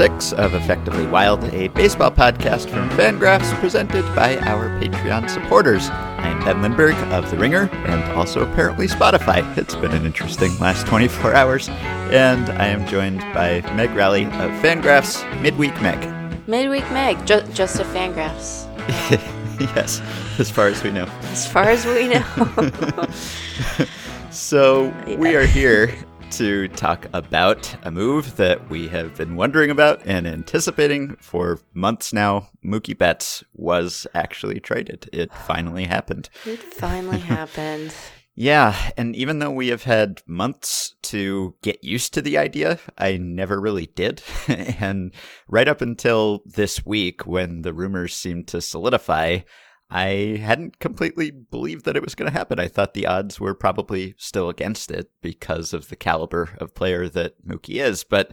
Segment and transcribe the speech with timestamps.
[0.00, 4.68] welcome to episode 1496 of Effectively Wild, a baseball podcast from Fangraphs presented by our
[4.80, 5.90] Patreon supporters.
[5.90, 9.44] I am Ben Lindbergh of The Ringer and also apparently Spotify.
[9.58, 11.68] It's been an interesting last 24 hours.
[11.68, 15.98] And I am joined by Meg Rowley of Fangraphs, Midweek Meg.
[16.48, 18.66] Midweek Meg, ju- just a Fangraphs.
[19.76, 20.00] yes,
[20.38, 21.04] as far as we know.
[21.24, 23.06] As far as we know.
[24.30, 25.94] so we are here
[26.40, 32.14] to talk about a move that we have been wondering about and anticipating for months
[32.14, 32.48] now.
[32.64, 35.06] Mookie Betts was actually traded.
[35.12, 36.30] It finally happened.
[36.46, 37.94] It finally happened.
[38.34, 43.18] Yeah, and even though we have had months to get used to the idea, I
[43.18, 44.22] never really did.
[44.48, 45.12] and
[45.46, 49.40] right up until this week, when the rumors seemed to solidify,
[49.90, 52.60] I hadn't completely believed that it was going to happen.
[52.60, 57.08] I thought the odds were probably still against it because of the caliber of player
[57.08, 58.04] that Mookie is.
[58.04, 58.30] But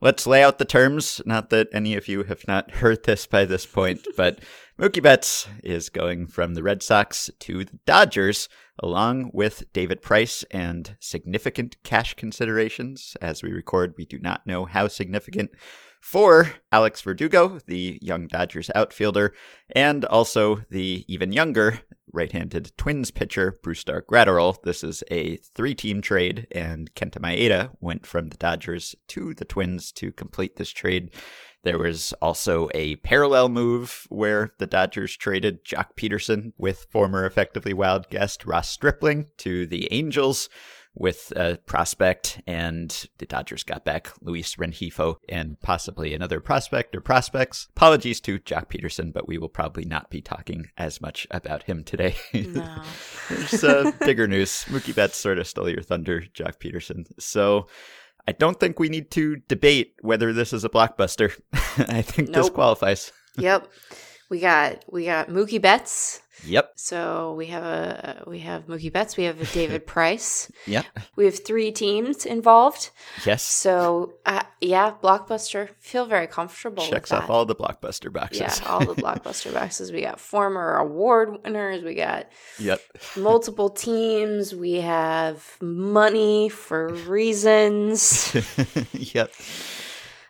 [0.00, 1.20] let's lay out the terms.
[1.26, 4.40] Not that any of you have not heard this by this point, but
[4.78, 10.44] Mookie Betts is going from the Red Sox to the Dodgers, along with David Price
[10.52, 13.16] and significant cash considerations.
[13.20, 15.50] As we record, we do not know how significant
[16.00, 19.32] for Alex Verdugo, the young Dodgers outfielder,
[19.70, 21.80] and also the even younger
[22.12, 24.60] right-handed Twins pitcher Brusdar Graterol.
[24.62, 29.92] This is a three-team trade, and Kenta Maeda went from the Dodgers to the Twins
[29.92, 31.10] to complete this trade.
[31.62, 37.74] There was also a parallel move where the Dodgers traded Joc Pederson with former effectively
[37.74, 40.48] wild guest Ross Stripling to the Angels
[40.94, 47.00] with a prospect, and the Dodgers got back Luis Rengifo and possibly another prospect or
[47.00, 47.68] prospects.
[47.76, 51.84] Apologies to Joc Pederson, but we will probably not be talking as much about him
[51.84, 52.16] today.
[52.50, 52.82] No.
[53.28, 54.64] There's uh, bigger news.
[54.68, 57.06] Mookie Betts sort of stole your thunder, Joc Pederson.
[57.18, 57.68] So
[58.26, 61.32] I don't think we need to debate whether this is a blockbuster.
[61.88, 63.12] I think this qualifies.
[63.36, 63.68] yep.
[64.30, 66.22] We got we got Mookie Betts.
[66.44, 66.72] Yep.
[66.76, 69.16] So we have a we have Mookie Betts.
[69.16, 70.50] We have David Price.
[70.66, 70.86] Yep.
[71.16, 72.90] We have three teams involved.
[73.26, 73.42] Yes.
[73.42, 75.70] So uh, yeah, blockbuster.
[75.80, 76.84] Feel very comfortable.
[76.84, 78.40] Checks off all the blockbuster boxes.
[78.40, 79.92] Yeah, all the blockbuster boxes.
[79.92, 81.82] We got former award winners.
[81.82, 82.80] We got yep.
[83.16, 84.54] multiple teams.
[84.54, 88.34] We have money for reasons.
[88.92, 89.32] yep.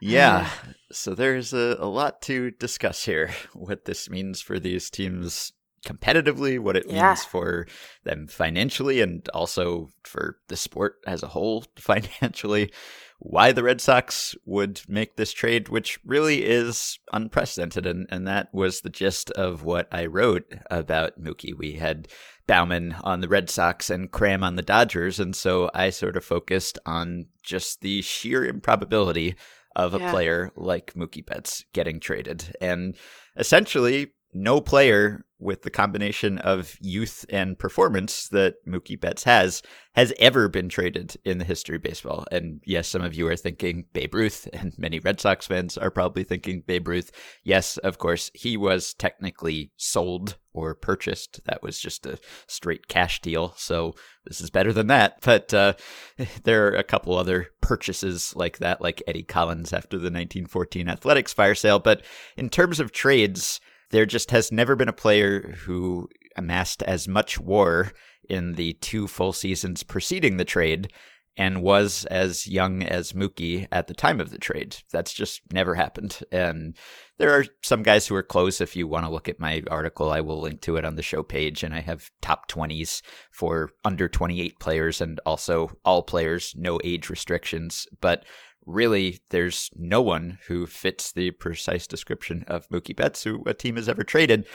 [0.01, 0.49] Yeah.
[0.93, 3.31] So there's a, a lot to discuss here.
[3.55, 5.53] What this means for these teams
[5.87, 7.09] competitively, what it Yeah.
[7.09, 7.67] means for
[8.05, 12.73] them financially, and also for the sport as a whole financially.
[13.19, 17.87] Why the Red Sox would make this trade, which really is unprecedented.
[17.87, 21.55] And, and that was the gist of what I wrote about Mookie.
[21.57, 22.09] We had
[22.47, 25.21] Baumann on the Red Sox and Cram on the Dodgers.
[25.21, 29.35] And so I sort of focused on just the sheer improbability
[29.77, 30.11] of a Yeah.
[30.11, 32.57] player like Mookie Betts getting traded.
[32.61, 32.97] And
[33.37, 39.63] essentially, no player with the combination of youth and performance that Mookie Betts has
[39.95, 42.25] has ever been traded in the history of baseball.
[42.31, 45.91] And yes, some of you are thinking Babe Ruth, and many Red Sox fans are
[45.91, 47.11] probably thinking Babe Ruth.
[47.43, 51.41] Yes, of course, he was technically sold or purchased.
[51.45, 53.55] That was just a straight cash deal.
[53.57, 55.19] So this is better than that.
[55.23, 55.75] But uh,
[56.45, 61.33] there are a couple other purchases like that, like Eddie Collins after the 1914 Athletics
[61.33, 61.79] fire sale.
[61.79, 62.05] But
[62.37, 67.39] in terms of trades, there just has never been a player who amassed as much
[67.39, 67.93] war
[68.29, 70.93] in the two full seasons preceding the trade
[71.37, 74.77] and was as young as Mookie at the time of the trade.
[74.93, 76.21] That's just never happened.
[76.31, 76.77] And
[77.19, 78.61] there are some guys who are close.
[78.61, 81.03] If you want to look at my article, I will link to it on the
[81.03, 81.63] show page.
[81.63, 83.01] And I have top 20s
[83.31, 87.87] for under 28 players and also all players, no age restrictions.
[88.01, 88.25] But
[88.71, 93.77] really, there's no one who fits the precise description of Mookie Betts who a team
[93.77, 94.47] has ever traded.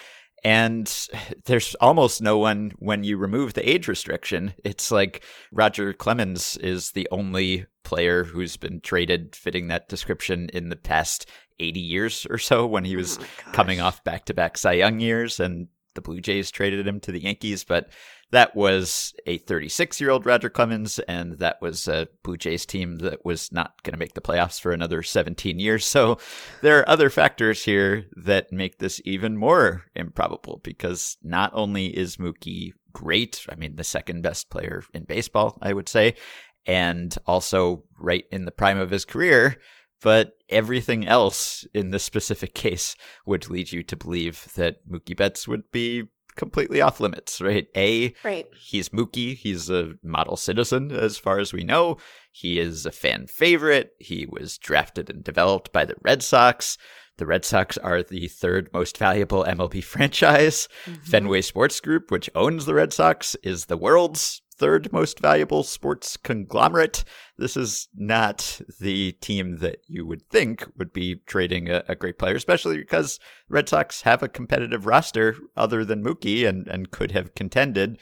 [0.44, 0.92] And
[1.46, 4.54] there's almost no one when you remove the age restriction.
[4.64, 10.70] It's like Roger Clemens is the only player who's been traded fitting that description in
[10.70, 11.28] the past
[11.60, 15.00] 80 years or so when he was Oh coming off back to back Cy Young
[15.00, 17.64] years and the Blue Jays traded him to the Yankees.
[17.64, 17.90] But
[18.32, 22.98] that was a 36 year old Roger Clemens, and that was a Blue Jays team
[22.98, 25.86] that was not going to make the playoffs for another 17 years.
[25.86, 26.18] So
[26.62, 32.18] there are other factors here that make this even more improbable because not only is
[32.18, 36.16] Mookie great, I mean, the second best player in baseball, I would say,
[36.66, 39.58] and also right in the prime of his career.
[40.02, 42.96] But everything else in this specific case
[43.26, 46.04] would lead you to believe that Mookie Betts would be
[46.36, 47.68] completely off limits, right?
[47.76, 48.48] A, Right.
[48.60, 49.36] he's Mookie.
[49.38, 51.98] He's a model citizen, as far as we know.
[52.32, 53.92] He is a fan favorite.
[54.00, 56.78] He was drafted and developed by the Red Sox.
[57.18, 60.68] The Red Sox are the third most valuable MLB franchise.
[60.86, 61.04] Mhm.
[61.08, 66.18] Fenway Sports Group, which owns the Red Sox, is the world's third most valuable sports
[66.18, 67.04] conglomerate.
[67.38, 72.18] This is not the team that you would think would be trading a, a great
[72.18, 73.20] player, especially because
[73.50, 77.98] Red Sox have a competitive roster other than Mookie and, and could have contended.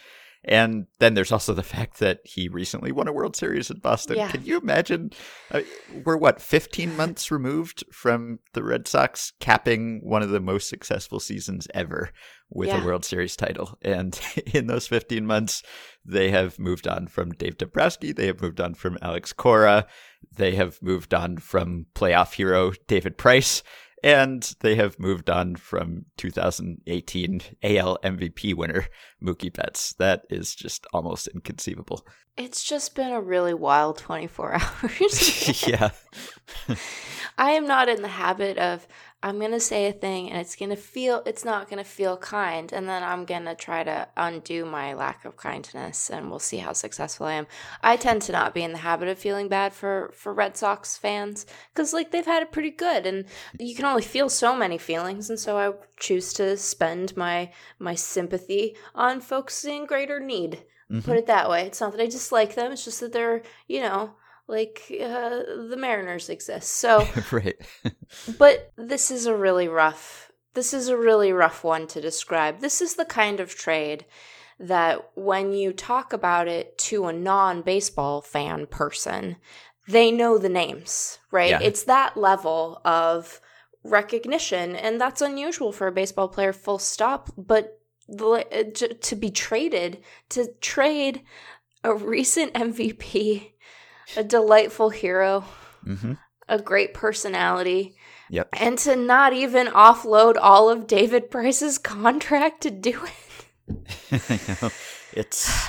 [0.45, 4.18] And then there's also the fact that he recently won a World Series in Boston.
[4.18, 4.30] Yeah.
[4.30, 5.12] Can you imagine?
[5.51, 5.62] Uh,
[6.04, 11.19] we're what, 15 months removed from the Red Sox capping one of the most successful
[11.22, 12.10] seasons ever
[12.50, 12.81] with Yeah.
[12.81, 13.78] a World Series title.
[13.81, 15.63] And in those 15 months,
[16.06, 18.12] they have moved on from Dave Dombrowski.
[18.12, 19.88] They have moved on from Alex Cora.
[20.36, 23.63] They have moved on from playoff hero David Price.
[24.03, 28.85] And they have moved on from 2018 AL MVP winner
[29.23, 29.94] Mookie Betts.
[29.94, 32.05] That is just almost inconceivable.
[32.35, 35.67] It's just been a really wild 24 hours.
[35.67, 35.91] yeah.
[37.38, 38.88] I am not in the habit of
[39.25, 41.89] I'm going to say a thing and it's going to feel it's not going to
[41.89, 46.29] feel kind and then I'm going to try to undo my lack of kindness and
[46.29, 47.47] we'll see how successful I am.
[47.81, 50.97] I tend to not be in the habit of feeling bad for for Red Sox
[50.97, 53.23] fans cuz like they've had it pretty good and
[53.57, 57.49] you can only feel so many feelings and so I choose to spend my
[57.79, 60.65] my sympathy on folks in greater need.
[60.91, 61.05] Mhm.
[61.05, 61.65] Put it that way.
[61.65, 64.15] It's not that I dislike them, it's just that they're, you know,
[64.48, 66.69] like uh, the Mariners exist.
[66.69, 67.56] So right.
[68.38, 72.60] but this is a really rough this is a really rough one to describe.
[72.60, 74.06] This is the kind of trade
[74.60, 79.38] that when you talk about it to a non-baseball fan person,
[79.88, 81.50] they know the names, right?
[81.50, 81.60] Yeah.
[81.62, 83.42] It's that level of
[83.84, 87.80] recognition and that's unusual for a baseball player full stop, but
[88.10, 88.44] uh,
[89.01, 91.22] to be traded to trade
[91.84, 93.52] a recent MVP,
[94.17, 95.41] a delightful hero,
[95.83, 96.13] hmm
[96.50, 97.95] a great personality,
[98.29, 98.50] Yep.
[98.59, 104.11] and to not even offload all of David Price's contract to do it.
[104.29, 104.69] I know.
[105.13, 105.67] It's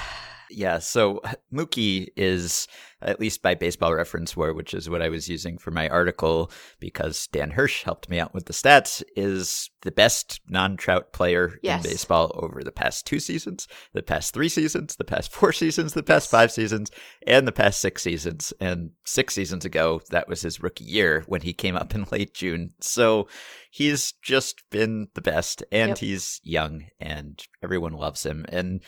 [0.50, 0.78] yeah.
[0.81, 1.20] So
[1.52, 2.66] Mookie is
[3.04, 6.50] at least by Baseball Reference, war, which is what I was using for my article,
[6.80, 11.84] because Dan Hirsch helped me out with the stats, is the best non-Trout player Yes.
[11.84, 15.92] in baseball over the past two seasons, the past three seasons, the past four seasons,
[15.92, 16.90] the past five seasons,
[17.26, 18.52] and the past six seasons.
[18.60, 22.34] And six seasons ago, that was his rookie year when he came up in late
[22.34, 22.72] June.
[22.80, 23.28] So
[23.70, 25.98] he's just been the best, and Yep.
[25.98, 28.80] he's young, and everyone loves him, and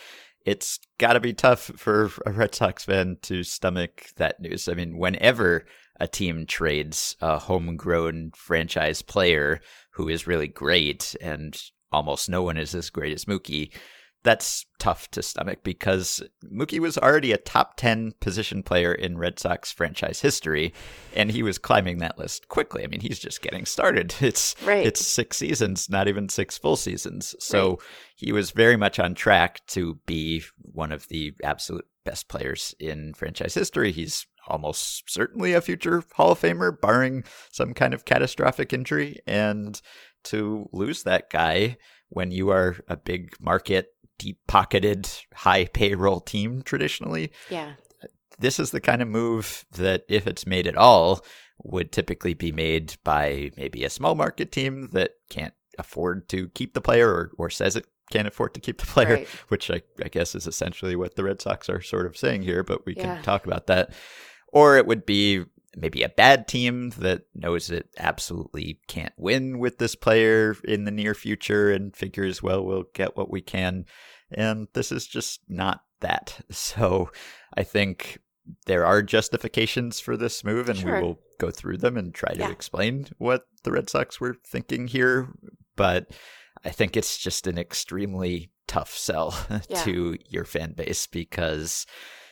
[0.47, 4.69] it's got to be tough for a Red Sox fan to stomach that news.
[4.69, 5.67] I mean, whenever
[5.99, 9.61] a team trades a homegrown franchise player
[9.91, 11.61] who is really great, and
[11.91, 13.73] almost no one is as great as Mookie,
[14.27, 19.39] that's tough to stomach because Mookie was already a top 10 position player in Red
[19.39, 20.75] Sox franchise history,
[21.15, 22.85] and he was climbing that list quickly.
[22.85, 24.15] I mean, he's just getting started.
[24.21, 24.85] It's Right.
[24.87, 27.35] it's six seasons, not even six full seasons.
[27.39, 27.79] So Right.
[28.17, 33.15] he was very much on track to be one of the absolute best players in
[33.15, 33.93] franchise history.
[33.93, 39.19] He's almost certainly a future Hall of Famer, barring some kind of catastrophic injury.
[39.27, 39.81] And
[40.25, 41.77] to lose that guy
[42.09, 47.73] when you are a big market, deep pocketed, high payroll team traditionally, Yeah.
[48.39, 51.25] this is the kind of move that, if it's made at all,
[51.63, 56.75] would typically be made by maybe a small market team that can't afford to keep
[56.75, 59.29] the player or, or says it can't afford to keep the player, Right.
[59.49, 62.63] which I, I guess is essentially what the Red Sox are sort of saying here,
[62.63, 63.15] but we Yeah.
[63.17, 63.93] can talk about that.
[64.53, 65.45] Or it would be
[65.77, 70.91] maybe a bad team that knows it absolutely can't win with this player in the
[70.91, 73.85] near future and figures, well, we'll get what we can.
[74.31, 76.41] And this is just not that.
[76.51, 77.11] So
[77.57, 78.19] I think
[78.67, 80.95] there are justifications for this move, and Sure.
[80.97, 82.51] we will go through them and try to Yeah.
[82.51, 85.29] explain what the Red Sox were thinking here.
[85.77, 86.07] But
[86.65, 89.35] I think it's just an extremely tough sell
[89.69, 89.83] Yeah.
[89.85, 91.87] to your fan base because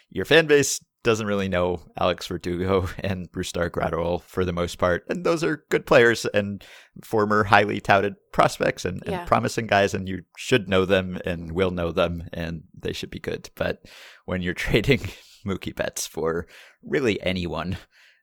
[0.08, 5.04] your fan base doesn't really know Alex Verdugo and Brusdar Graterol for the most part.
[5.08, 6.64] And those are good players and
[7.04, 11.70] former highly touted prospects and, and promising guys, and you should know them and will
[11.70, 13.50] know them, and they should be good.
[13.54, 13.84] But
[14.24, 15.00] when you're trading
[15.46, 16.48] Mookie Betts for
[16.82, 17.76] really anyone,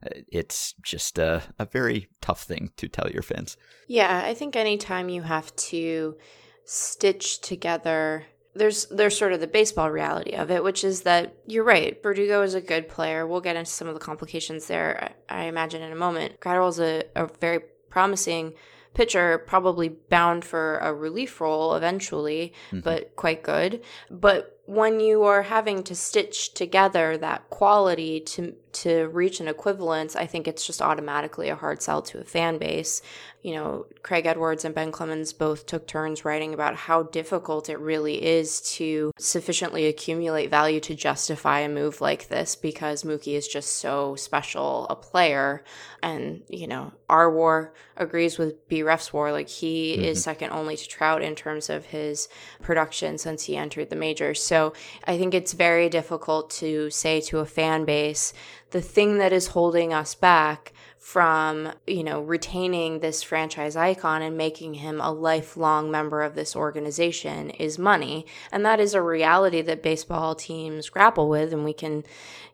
[0.04, 3.56] uh, it's just a, a very tough thing to tell your fans.
[3.88, 6.18] Yeah, I think anytime you have to
[6.66, 11.64] stitch together there's there's sort of the baseball reality of it, which is that you're
[11.64, 12.02] right.
[12.04, 13.26] Verdugo is a good player.
[13.26, 16.40] We'll get into some of the complications there, I, I imagine, in a moment.
[16.40, 18.54] Graterol's a, a very promising
[18.94, 22.82] pitcher, probably bound for a relief role eventually, mm-hmm.
[22.82, 23.82] but quite good.
[24.10, 30.16] But when you are having to stitch together that quality to to reach an equivalence,
[30.16, 33.02] I think it's just automatically a hard sell to a fan base.
[33.42, 37.80] You know, Craig Edwards and Ben Clemens both took turns writing about how difficult it
[37.80, 43.48] really is to sufficiently accumulate value to justify a move like this because Mookie is
[43.48, 45.64] just so special a player.
[46.04, 49.32] And, you know, our war agrees with B Ref's war.
[49.32, 50.06] Like, he mm-hmm.
[50.06, 52.30] is second only to Trout in terms of his
[52.62, 54.42] production since he entered the majors.
[54.42, 54.61] So
[55.06, 58.34] I think it's very difficult to say to a fan base,
[58.72, 64.38] the thing that is holding us back from, you know, retaining this franchise icon and
[64.38, 68.26] making him a lifelong member of this organization is money.
[68.52, 71.54] And that is a reality that baseball teams grapple with.
[71.54, 72.04] And we can,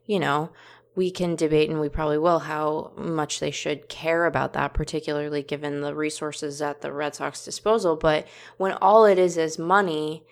[0.05, 0.49] you know,
[0.95, 5.43] we can debate and we probably will how much they should care about that, particularly
[5.43, 7.95] given the resources at the Red Sox disposal.
[7.95, 10.23] But when all it is is money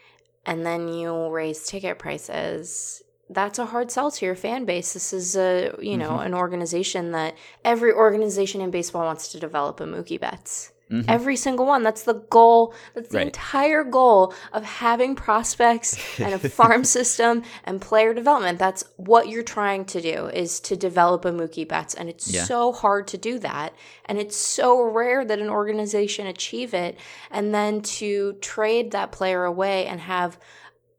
[0.46, 4.94] and then you raise ticket prices, that's a hard sell to your fan base.
[4.94, 6.28] This is a you know mm-hmm.
[6.28, 10.72] an organization that every organization in baseball wants to develop a Mookie Betts.
[10.92, 11.10] Mm-hmm.
[11.10, 11.82] Every single one.
[11.82, 12.76] That's the goal.
[12.94, 13.28] That's the right.
[13.28, 18.60] entire goal of having prospects and a farm system and player development.
[18.60, 21.96] That's what you're trying to do is to develop a Mookie Betts.
[21.96, 22.44] And it's yeah.
[22.44, 23.74] so hard to do that.
[24.06, 27.00] And it's so rare that an organization achieve it.
[27.32, 30.38] And then to trade that player away and have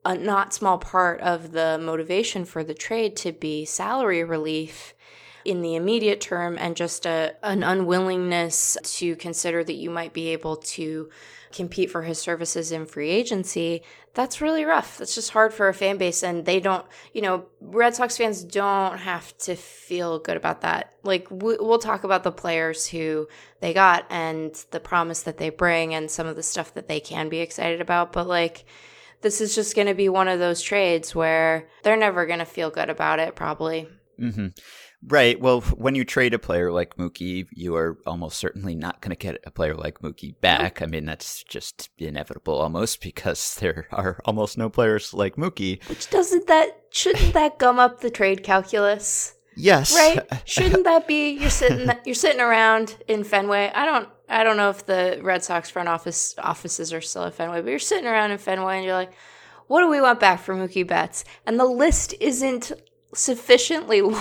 [0.05, 4.95] a not small part of the motivation for the trade to be salary relief
[5.47, 10.29] in the immediate term and just a, an unwillingness to consider that you might be
[10.29, 11.09] able to
[11.53, 13.83] compete for his services in free agency,
[14.15, 14.99] that's really rough.
[14.99, 16.23] That's just hard for a fan base.
[16.23, 20.95] And they don't, you know, Red Sox fans don't have to feel good about that.
[21.03, 23.29] Like, we'll talk about the players who
[23.61, 27.01] they got and the promise that they bring and some of the stuff that they
[27.01, 28.13] can be excited about.
[28.13, 28.65] But, like,
[29.23, 32.45] this is just going to be one of those trades where they're never going to
[32.45, 33.89] feel good about it, probably.
[34.21, 34.49] Mm-hmm.
[35.03, 35.41] Right.
[35.41, 39.17] Well, when you trade a player like Mookie, you are almost certainly not going to
[39.17, 40.83] get a player like Mookie back.
[40.83, 45.87] I mean, that's just inevitable almost because there are almost no players like Mookie.
[45.89, 49.35] Which doesn't that shouldn't that gum up the trade calculus?
[49.57, 49.95] Yes.
[49.95, 50.21] Right?
[50.45, 53.73] Shouldn't that be you're sitting you're sitting around in Fenway.
[53.75, 57.35] I don't I don't know if the Red Sox front office offices are still at
[57.35, 59.13] Fenway, but you're sitting around in Fenway and you're like,
[59.67, 61.25] what do we want back for Mookie Betts?
[61.47, 62.73] And the list isn't
[63.15, 64.15] sufficiently long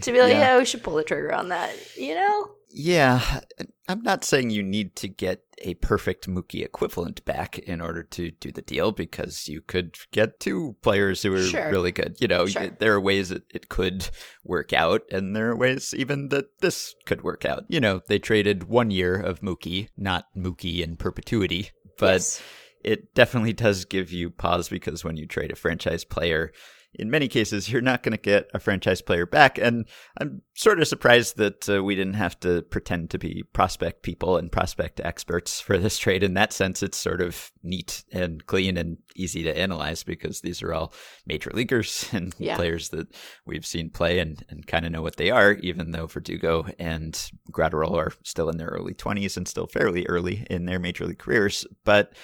[0.00, 0.54] to be like, yeah.
[0.54, 2.50] yeah, we should pull the trigger on that, you know?
[2.72, 3.40] Yeah.
[3.88, 8.30] I'm not saying you need to get a perfect Mookie equivalent back in order to
[8.30, 11.70] do the deal because you could get two players who are sure.
[11.70, 12.16] really good.
[12.20, 12.68] You know, sure.
[12.78, 14.08] there are ways that it could
[14.44, 17.64] work out, and there are ways even that this could work out.
[17.68, 22.42] You know, they traded one year of Mookie, not Mookie in perpetuity, but yes.
[22.84, 26.52] it definitely does give you pause because when you trade a franchise player,
[26.94, 29.58] in many cases, you're not going to get a franchise player back.
[29.58, 29.86] And
[30.20, 34.36] I'm sort of surprised that uh, we didn't have to pretend to be prospect people
[34.36, 36.22] and prospect experts for this trade.
[36.22, 40.62] In that sense, it's sort of neat and clean and easy to analyze because these
[40.62, 40.92] are all
[41.26, 42.56] major leaguers and yeah.
[42.56, 43.14] players that
[43.46, 47.30] we've seen play and, and kind of know what they are, even though Verdugo and
[47.52, 51.18] Graterol are still in their early 20s and still fairly early in their major league
[51.18, 51.66] careers.
[51.84, 52.14] But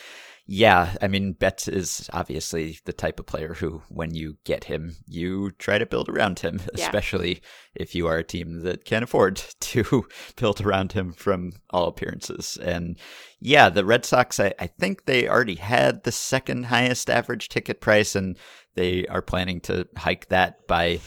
[0.48, 4.94] yeah, I mean, Betts is obviously the type of player who, when you get him,
[5.08, 6.84] you try to build around him, yeah.
[6.84, 7.42] especially
[7.74, 12.56] if you are a team that can't afford to build around him from all appearances.
[12.62, 12.96] And
[13.40, 17.80] yeah, the Red Sox, I, I think they already had the second highest average ticket
[17.80, 18.38] price, and
[18.76, 21.00] they are planning to hike that by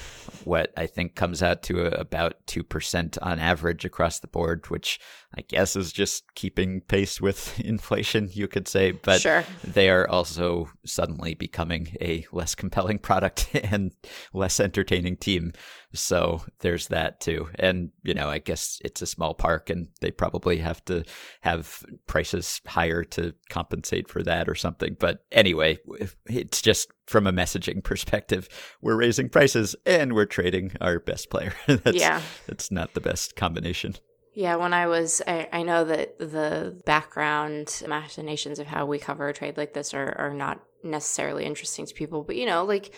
[0.44, 5.00] what I think comes out to a, about 2% on average across the board, which
[5.38, 8.92] I guess is just keeping pace with inflation, you could say.
[8.92, 9.44] But sure.
[9.64, 13.94] they are also suddenly becoming a less compelling product and
[14.34, 15.54] less entertaining team.
[15.94, 17.50] So there's that too.
[17.56, 21.04] And, you know, I guess it's a small park and they probably have to
[21.42, 24.96] have prices higher to compensate for that or something.
[25.00, 25.80] But anyway,
[26.28, 28.50] it's just from a messaging perspective,
[28.82, 31.54] we're raising prices and we're trading our best player.
[31.68, 32.22] that's, yeah.
[32.48, 33.96] That's not the best combination.
[34.36, 39.28] Yeah, when I was, I, I know that the background machinations of how we cover
[39.28, 42.94] a trade like this are, are not necessarily interesting to people, but you know, like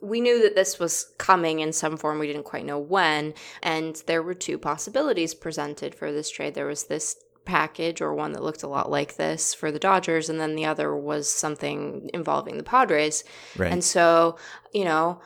[0.00, 2.18] we knew that this was coming in some form.
[2.18, 3.34] We didn't quite know when.
[3.62, 6.54] And there were two possibilities presented for this trade.
[6.54, 10.28] There was this package or one that looked a lot like this for the Dodgers,
[10.28, 13.24] and then the other was something involving the Padres.
[13.56, 13.72] Right.
[13.72, 14.36] And so,
[14.72, 15.20] you know,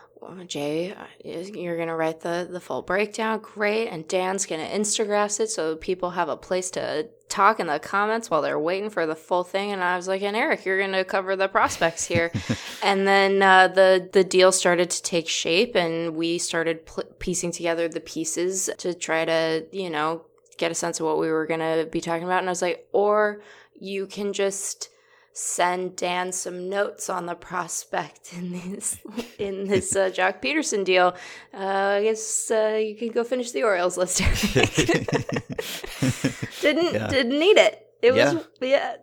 [0.46, 5.50] Jay, uh, you're gonna write the the full breakdown, great, and Dan's gonna Instagraph it
[5.50, 9.16] so people have a place to talk in the comments while they're waiting for the
[9.16, 9.73] full thing.
[9.73, 12.32] And I was like, and Eric, you're gonna cover the prospects here,
[12.82, 17.52] and then uh, the the deal started to take shape, and we started pl- piecing
[17.52, 20.23] together the pieces to try to you know
[20.56, 22.38] get a sense of what we were gonna be talking about.
[22.40, 23.42] And I was like, or
[23.75, 24.90] you can just
[25.38, 28.98] send Dan some notes on the prospect in this
[29.38, 31.14] in this uh, Joc Pederson deal.
[31.52, 34.18] Uh, I guess uh, you can go finish the Orioles list.
[36.60, 37.08] didn't Yeah.
[37.08, 37.86] didn't need it.
[38.02, 38.32] It Yeah.
[38.32, 38.96] was yeah.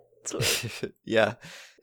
[1.05, 1.33] yeah.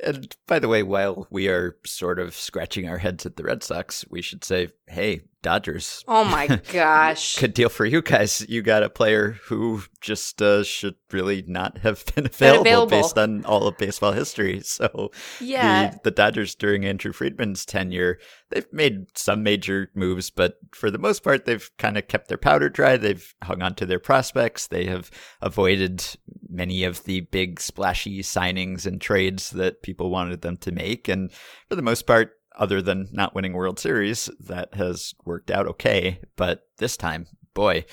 [0.02, 3.62] And by the way, while we are sort of scratching our heads at the Red
[3.62, 6.04] Sox, we should say, hey, Dodgers.
[6.06, 7.38] Oh my gosh.
[7.38, 8.44] Good deal for you guys.
[8.48, 12.90] You got a player who just uh, should really not have been available, available.
[12.90, 14.62] based on all of baseball history.
[14.70, 15.90] So yeah.
[15.90, 18.18] the, the Dodgers during Andrew Friedman's tenure,
[18.50, 22.38] they've made some major moves, but for the most part, they've kind of kept their
[22.38, 22.96] powder dry.
[22.96, 24.68] They've hung on to their prospects.
[24.68, 25.10] They have
[25.42, 26.04] avoided
[26.48, 31.08] many of the big splashy signings and trades that people wanted them to make.
[31.08, 31.30] And
[31.68, 36.20] for the most part, other than not winning World Series, that has worked out okay.
[36.36, 37.84] But this time, boy,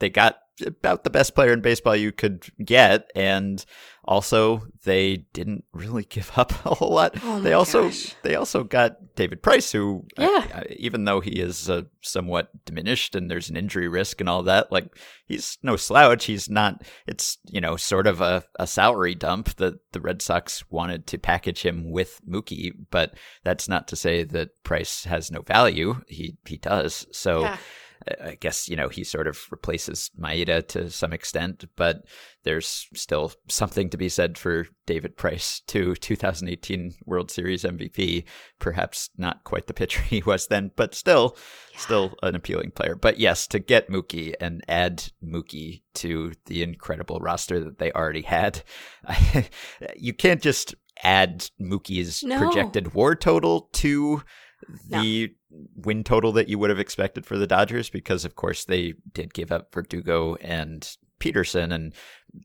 [0.00, 3.10] they got about the best player in baseball you could get.
[3.14, 3.64] And
[4.06, 7.14] also, they didn't really give up a whole lot.
[7.22, 8.14] Oh they also gosh.
[8.22, 10.46] they also got David Price, who Yeah.
[10.54, 14.42] uh, even though he is uh, somewhat diminished and there's an injury risk and all
[14.44, 14.94] that, like
[15.26, 16.24] he's no slouch.
[16.26, 16.82] He's not.
[17.06, 21.18] It's you know sort of a, a salary dump that the Red Sox wanted to
[21.18, 26.02] package him with Mookie, but that's not to say that Price has no value.
[26.08, 27.06] He he does.
[27.12, 27.42] So.
[27.42, 27.56] Yeah.
[28.22, 32.04] I guess you know he sort of replaces Maeda to some extent, but
[32.42, 35.94] there's still something to be said for David Price, too.
[35.94, 38.24] 2018 World Series MVP,
[38.58, 41.36] perhaps not quite the pitcher he was then, but still,
[41.76, 42.94] still an appealing player.
[42.94, 48.22] But yes, to get Mookie and add Mookie to the incredible roster that they already
[48.22, 48.62] had,
[49.96, 52.38] you can't just add Mookie's No.
[52.38, 54.22] projected WAR total to
[54.88, 55.34] the
[55.76, 59.34] win total that you would have expected for the Dodgers because of course they did
[59.34, 61.94] give up Verdugo and Pederson and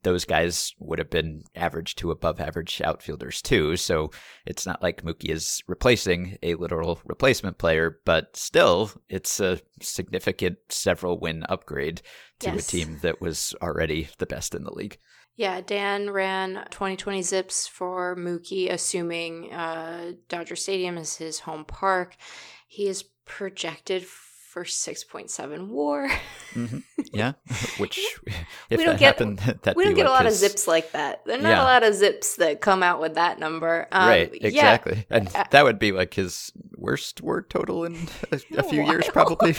[0.04, 3.76] those guys would have been average to above average outfielders too.
[3.76, 4.12] So
[4.46, 10.58] it's not like Mookie is replacing a literal replacement player, but still it's a significant
[10.70, 12.02] several win upgrade
[12.40, 12.68] to Yes.
[12.68, 14.98] a team that was already the best in the league.
[15.36, 22.16] Yeah, Dan ran 2020 zips for Mookie, assuming uh, Dodger Stadium is his home park.
[22.72, 26.10] He is projected for 6.7 war.
[27.14, 27.34] Yeah,
[27.78, 28.00] which
[28.70, 30.68] if We don't that get- happened, that'd we don't get a like lot of zips
[30.68, 31.24] like that.
[31.26, 31.62] There are not Yeah.
[31.62, 33.88] a lot of zips that come out with that number.
[33.92, 35.06] Um, right, yeah, exactly.
[35.12, 37.96] And Uh, that would be like his worst word total in
[38.32, 39.54] a, a few years, probably.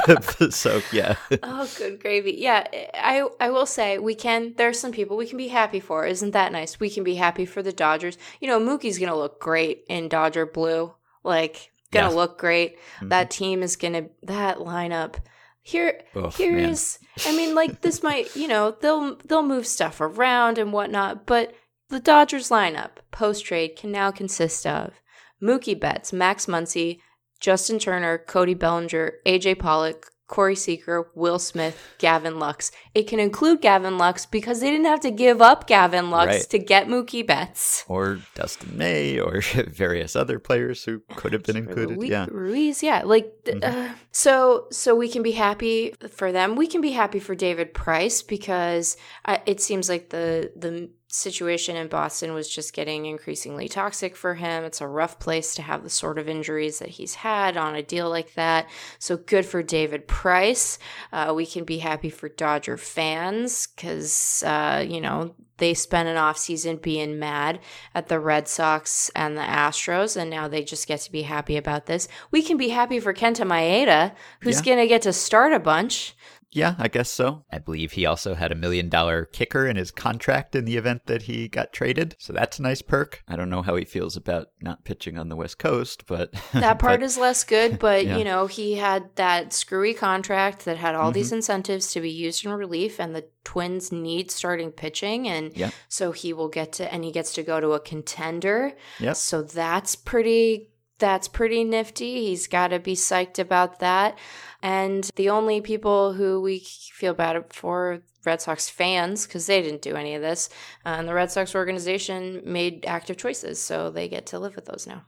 [0.50, 1.14] so, yeah.
[1.44, 2.34] Oh, good gravy.
[2.38, 4.54] Yeah, I I will say we can.
[4.56, 6.04] There's some people we can be happy for.
[6.06, 6.80] Isn't that nice?
[6.80, 8.18] We can be happy for the Dodgers.
[8.40, 10.92] You know, Mookie's gonna look great in Dodger blue.
[11.22, 12.78] Like, gonna look great.
[13.00, 13.08] Mhm.
[13.10, 14.06] That team is gonna.
[14.22, 15.16] That lineup.
[15.62, 16.30] Here, man.
[16.36, 16.98] here's.
[17.26, 18.34] I mean, like this might.
[18.34, 21.54] You know, they'll they'll move stuff around and whatnot, but
[21.90, 24.94] the Dodgers lineup post trade can now consist of
[25.42, 27.00] Mookie Betts, Max Muncy,
[27.40, 32.70] Justin Turner, Cody Bellinger, AJ Pollock, Corey Seager, Will Smith, Gavin Lux.
[32.94, 36.50] It can include Gavin Lux because they didn't have to give up Gavin Lux Right.
[36.50, 37.84] to get Mookie Betts.
[37.88, 41.96] Or Dustin May, or various other players who could have been included.
[41.98, 42.26] Ruiz, Yeah.
[42.30, 43.90] Ruiz, yeah, like th- Mhm.
[43.90, 44.66] uh, so.
[44.70, 46.54] So we can be happy for them.
[46.54, 51.76] We can be happy for David Price because uh, it seems like the the situation
[51.76, 54.64] in Boston was just getting increasingly toxic for him.
[54.64, 57.82] It's a rough place to have the sort of injuries that he's had on a
[57.82, 58.68] deal like that.
[58.98, 60.78] So good for David Price.
[61.12, 66.16] Uh, we can be happy for Dodger fans because uh, you know they spent an
[66.16, 67.60] offseason being mad
[67.94, 71.56] at the Red Sox and the Astros, and now they just get to be happy
[71.56, 72.08] about this.
[72.30, 74.64] We can be happy for Kenta Maeda, who's Yeah.
[74.74, 76.14] going to get to start a bunch.
[76.52, 77.44] Yeah, I guess so.
[77.52, 81.06] I believe he also had a million dollar kicker in his contract in the event
[81.06, 82.16] that he got traded.
[82.18, 83.22] So that's a nice perk.
[83.28, 86.78] I don't know how he feels about not pitching on the West Coast, but That
[86.78, 88.16] part but- is less good, but Yeah.
[88.16, 91.36] you know, he had that screwy contract that had all these mm-hmm.
[91.36, 95.70] incentives to be used in relief, and the Twins need starting pitching, and Yeah.
[95.88, 98.72] so he will get to, and he gets to go to a contender.
[98.98, 99.16] Yep.
[99.16, 100.69] So that's pretty.
[101.00, 102.26] That's pretty nifty.
[102.26, 104.16] He's got to be psyched about that.
[104.62, 106.60] And the only people who we
[106.92, 110.50] feel bad for are Red Sox fans because they didn't do any of this,
[110.84, 114.66] uh, and the Red Sox organization made active choices, so they get to live with
[114.66, 115.06] those now.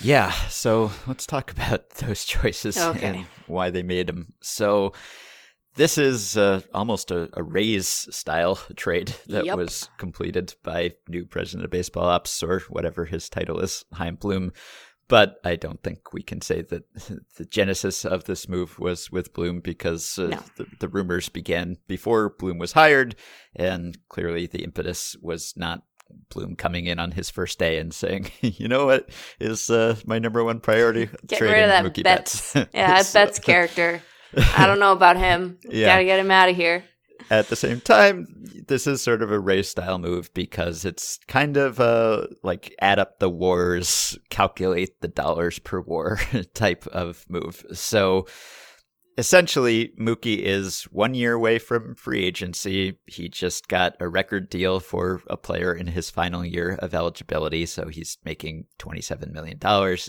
[0.00, 3.06] Yeah, so let's talk about those choices Okay.
[3.06, 4.32] and why they made them.
[4.40, 4.92] So
[5.76, 9.56] this is uh, almost a, a Rays style trade that Yep.
[9.56, 14.52] was completed by new president of baseball ops or whatever his title is, Chaim Bloom.
[15.08, 16.82] But I don't think we can say that
[17.36, 20.40] the genesis of this move was with Bloom because uh, No.
[20.56, 23.16] the, the rumors began before Bloom was hired,
[23.56, 25.82] and clearly the impetus was not
[26.30, 30.18] Bloom coming in on his first day and saying, "You know what is uh, my
[30.18, 31.06] number one priority?
[31.26, 32.52] Get Trading rid of that Mookie Betts.
[32.54, 34.02] Betts." Yeah, that's So- Betts' character.
[34.56, 35.58] I don't know about him.
[35.68, 35.86] Yeah.
[35.86, 36.84] Gotta get him out of here.
[37.30, 38.26] At the same time,
[38.68, 42.98] this is sort of a Rays style move because it's kind of a like add
[42.98, 46.20] up the wars, calculate the dollars per war
[46.54, 47.64] type of move.
[47.72, 48.26] So
[49.18, 52.98] essentially, Mookie is one year away from free agency.
[53.06, 57.66] He just got a record deal for a player in his final year of eligibility.
[57.66, 59.58] So he's making $27 million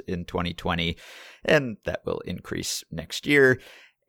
[0.08, 0.96] in 2020,
[1.44, 3.60] and that will increase next year.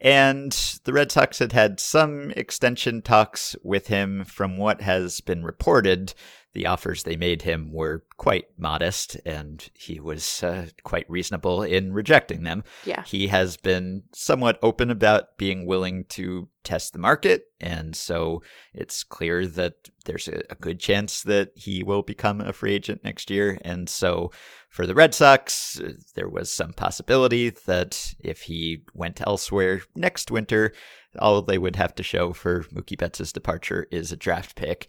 [0.01, 0.53] And
[0.85, 4.25] the Red Sox had had some extension talks with him.
[4.25, 6.15] From what has been reported,
[6.53, 11.93] the offers they made him were quite modest, and he was uh, quite reasonable in
[11.93, 12.65] rejecting them.
[12.85, 13.05] Yeah.
[13.05, 18.43] He has been somewhat open about being willing to test the market, and so
[18.75, 19.75] it's clear that
[20.07, 23.59] there's a, a good chance that he will become a free agent next year.
[23.63, 24.33] And so
[24.69, 30.31] for the Red Sox, uh, there was some possibility that if he went elsewhere next
[30.31, 30.73] winter,
[31.19, 34.89] all they would have to show for Mookie Betts' departure is a draft pick.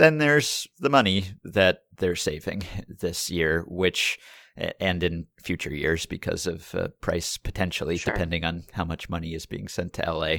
[0.00, 4.18] Then there's the money that they're saving this year, which
[4.80, 8.12] and in future years because of uh, price potentially, Sure.
[8.14, 10.36] depending on how much money is being sent to LA.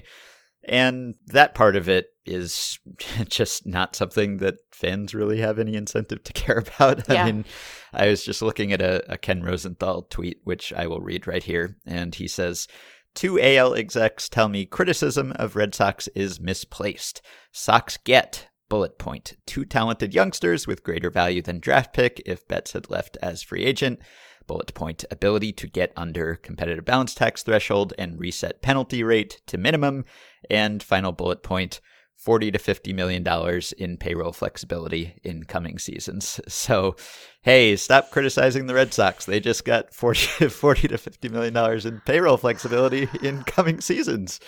[0.64, 2.80] And that part of it is
[3.30, 7.08] just not something that fans really have any incentive to care about.
[7.08, 7.24] Yeah.
[7.24, 7.46] I mean,
[7.94, 11.44] I was just looking at a, a Ken Rosenthal tweet, which I will read right
[11.44, 11.78] here.
[11.86, 12.68] And he says,
[13.14, 17.22] Two AL execs tell me criticism of Red Sox is misplaced.
[17.52, 22.72] Sox get, bullet point, two talented youngsters with greater value than draft pick if Betts
[22.72, 24.00] had left as free agent.
[24.48, 29.58] Bullet point, ability to get under competitive balance tax threshold and reset penalty rate to
[29.58, 30.06] minimum.
[30.50, 31.82] And final bullet point,
[32.16, 36.40] 40 to 50 million dollars in payroll flexibility in coming seasons.
[36.48, 36.96] So,
[37.42, 39.26] hey, stop criticizing the Red Sox.
[39.26, 44.40] They just got 40, 40 to 50 million dollars in payroll flexibility in coming seasons.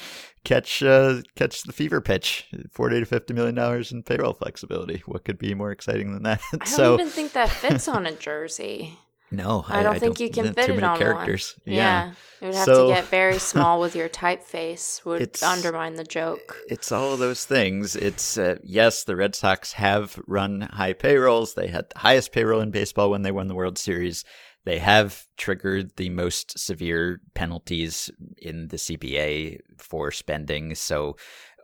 [0.43, 2.47] Catch uh, catch the fever pitch.
[2.71, 5.01] 40 to 50 million dollars in payroll flexibility.
[5.06, 6.41] What could be more exciting than that?
[6.53, 8.97] I don't so, even think that fits on a jersey.
[9.32, 11.56] no, I, don't think you can fit it many on characters.
[11.63, 11.75] one.
[11.75, 12.12] Yeah.
[12.41, 16.58] It would have So- to get very small with your typeface would undermine the joke.
[16.67, 17.95] it's all of those things.
[17.95, 21.53] It's uh, yes, the Red Sox have run high payrolls.
[21.53, 24.25] They had the highest payroll in baseball when they won the World Series.
[24.65, 30.76] They have triggered the most severe penalties in the CBA for spending.
[30.76, 31.17] So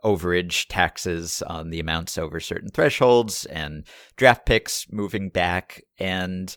[0.04, 3.86] overage taxes on the amounts over certain thresholds and
[4.16, 5.82] draft picks moving back.
[5.98, 6.54] And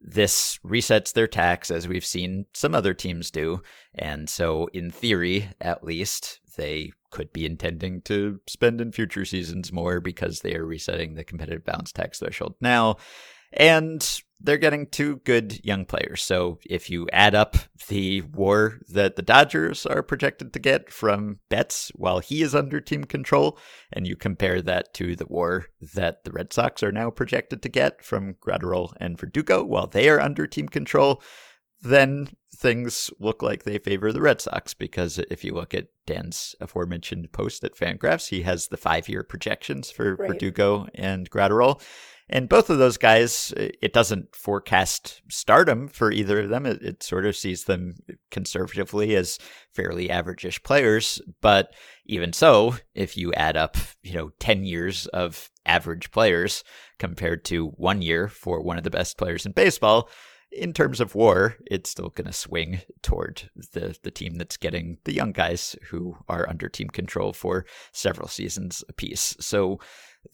[0.00, 3.62] this resets their tax as we've seen some other teams do.
[3.94, 9.72] And so in theory at least they could be intending to spend in future seasons
[9.72, 12.96] more because they are resetting the competitive balance tax threshold now.
[13.52, 16.22] And they're getting two good young players.
[16.22, 17.56] So if you add up
[17.88, 22.80] the war that the Dodgers are projected to get from Betts while he is under
[22.80, 23.58] team control,
[23.92, 27.68] and you compare that to the war that the Red Sox are now projected to
[27.68, 31.22] get from Graterol and Verdugo while they are under team control,
[31.82, 36.54] then things look like they favor the Red Sox because if you look at Dan's
[36.60, 40.30] aforementioned post at Fangraphs, he has the five year projections for Right.
[40.30, 41.80] Verdugo and Graterol.
[42.28, 46.66] And both of those guys, it doesn't forecast stardom for either of them.
[46.66, 47.94] It, it sort of sees them
[48.32, 49.38] conservatively as
[49.72, 51.20] fairly average-ish players.
[51.40, 51.72] But
[52.04, 56.64] even so, if you add up, you know, 10 years of average players
[56.98, 60.08] compared to one year for one of the best players in baseball,
[60.52, 64.98] in terms of war, it's still going to swing toward the, the team that's getting
[65.04, 69.36] the young guys who are under team control for several seasons apiece.
[69.40, 69.80] So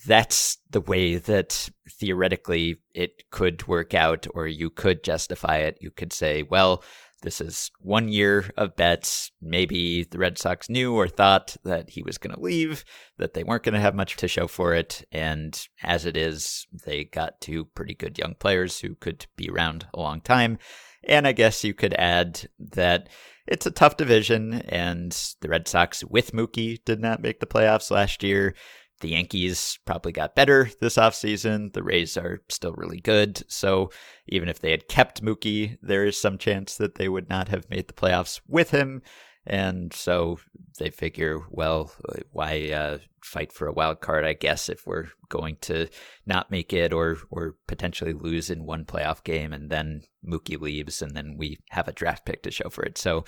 [0.06, 5.78] that's the way that theoretically it could work out, or you could justify it.
[5.80, 6.82] You could say, well,
[7.22, 9.30] this is one year of Betts.
[9.40, 12.84] Maybe the Red Sox knew or thought that he was going to leave,
[13.18, 15.04] that they weren't going to have much to show for it.
[15.12, 19.86] And as it is, they got two pretty good young players who could be around
[19.94, 20.58] a long time.
[21.04, 23.08] And I guess you could add that
[23.46, 27.90] it's a tough division, and the Red Sox with Mookie did not make the playoffs
[27.90, 28.54] last year.
[29.02, 31.72] The Yankees probably got better this offseason.
[31.74, 33.42] The Rays are still really good.
[33.48, 33.90] So
[34.26, 37.68] even if they had kept Mookie, there is some chance that they would not have
[37.68, 39.02] made the playoffs with him.
[39.44, 40.38] And so
[40.78, 41.92] they figure, well,
[42.30, 44.24] why uh, fight for a wild card?
[44.24, 45.88] I guess if we're going to
[46.26, 51.02] not make it or or potentially lose in one playoff game, and then Mookie leaves,
[51.02, 52.96] and then we have a draft pick to show for it.
[52.96, 53.24] So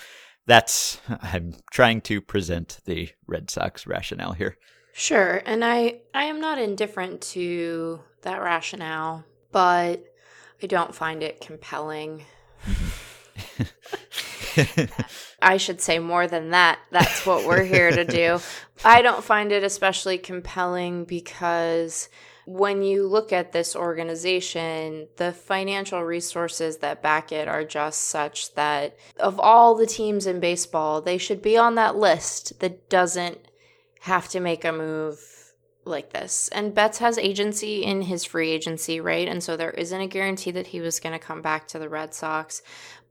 [0.47, 4.57] that's I'm trying to present the Red Sox rationale here.
[4.97, 10.05] Sure, and I I am not indifferent to that rationale, but
[10.63, 12.23] I don't find it compelling.
[12.65, 13.65] Mm-hmm.
[15.41, 16.79] I should say more than that.
[16.91, 18.39] That's what we're here to do.
[18.85, 22.07] I don't find it especially compelling because
[22.45, 28.55] when you look at this organization, the financial resources that back it are just such
[28.55, 33.39] that of all the teams in baseball, they should be on that list that doesn't
[34.05, 35.19] have to make a move
[35.83, 36.47] like this.
[36.49, 39.27] And Betts has agency in his free agency, right?
[39.27, 41.89] And so there isn't a guarantee that he was going to come back to the
[41.89, 42.61] Red Sox,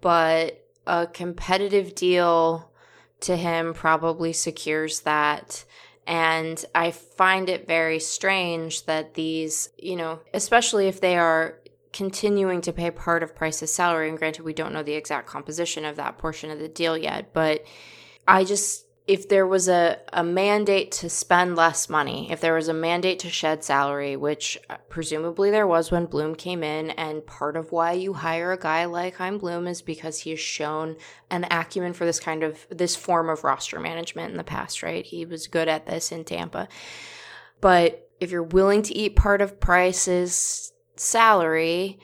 [0.00, 2.70] but a competitive deal
[3.20, 5.64] to him probably secures that.
[6.06, 11.58] And I find it very strange that these, you know, especially if they are
[11.92, 15.84] continuing to pay part of Price's salary, and granted, we don't know the exact composition
[15.84, 17.64] of that portion of the deal yet, but
[18.28, 22.68] I just if there was a, a mandate to spend less money, if there was
[22.68, 27.26] a mandate to shed salary, which uh, presumably there was when Bloom came in, and
[27.26, 30.96] part of why you hire a guy like Chaim Bloom is because he has shown
[31.30, 35.04] an acumen for this kind of this form of roster management in the past, right?
[35.04, 36.66] He was good at this in Tampa.
[37.60, 41.98] But if you're willing to eat part of Price's salary,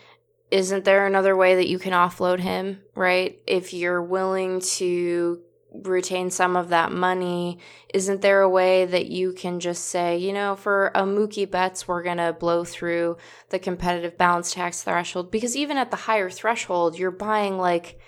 [0.50, 3.40] isn't there another way that you can offload him, right?
[3.46, 5.40] If you're willing to
[5.72, 7.58] retain some of that money,
[7.94, 11.86] isn't there a way that you can just say, you know, for a Mookie Betts,
[11.86, 13.16] we're going to blow through
[13.50, 15.30] the competitive balance tax threshold?
[15.30, 17.98] Because even at the higher threshold, you're buying like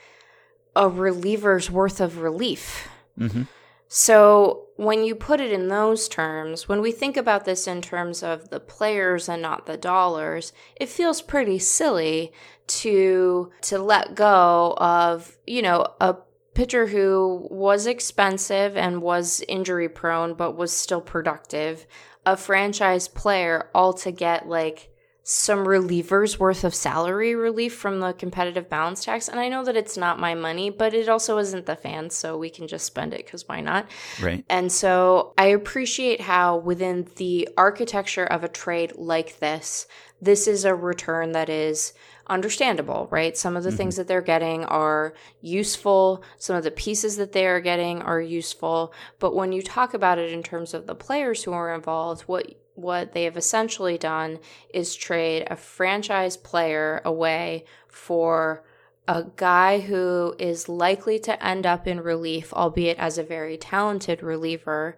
[0.74, 2.88] a reliever's worth of relief.
[3.18, 3.42] Mm-hmm.
[3.88, 8.22] So when you put it in those terms, when we think about this in terms
[8.22, 12.32] of the players and not the dollars, it feels pretty silly
[12.68, 16.16] to to let go of, you know, a
[16.54, 21.86] pitcher who was expensive and was injury prone, but was still productive,
[22.26, 24.90] a franchise player, all to get like
[25.24, 29.28] some relievers worth of salary relief from the competitive balance tax.
[29.28, 32.36] And I know that it's not my money, but it also isn't the fans, so
[32.36, 33.86] we can just spend it because why not?
[34.20, 34.44] Right.
[34.50, 39.86] And so I appreciate how within the architecture of a trade like this,
[40.20, 41.92] this is a return that is
[42.32, 43.36] understandable, right?
[43.36, 43.76] Some of the mm-hmm.
[43.76, 48.20] things that they're getting are useful, some of the pieces that they are getting are
[48.20, 52.22] useful, but when you talk about it in terms of the players who are involved,
[52.22, 54.38] what what they have essentially done
[54.72, 58.64] is trade a franchise player away for
[59.06, 64.22] a guy who is likely to end up in relief, albeit as a very talented
[64.22, 64.96] reliever,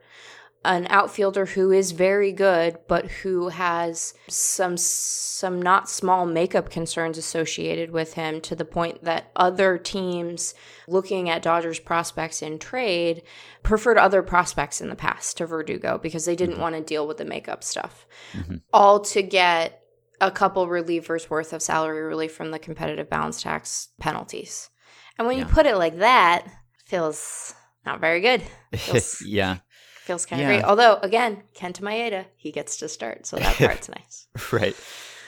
[0.65, 7.19] an outfielder who is very good but who has some some not small makeup concerns
[7.19, 10.55] associated with him to the point that other teams
[10.89, 13.23] looking at Dodgers prospects in trade
[13.63, 16.63] preferred other prospects in the past to Verdugo because they didn't mm-hmm.
[16.63, 18.07] want to deal with the makeup stuff.
[18.33, 18.57] Mm-hmm.
[18.73, 19.83] All to get
[20.21, 24.71] a couple relievers worth of salary relief from the competitive balance tax penalties.
[25.19, 25.45] And when yeah.
[25.45, 26.47] you put it like that,
[26.87, 28.43] feels not very good.
[29.25, 29.59] Yeah
[30.05, 30.57] feels kind of yeah.
[30.57, 30.65] great.
[30.65, 34.27] Although, again, Kenta Maeda, he gets to start, so that part's nice.
[34.53, 34.77] Right.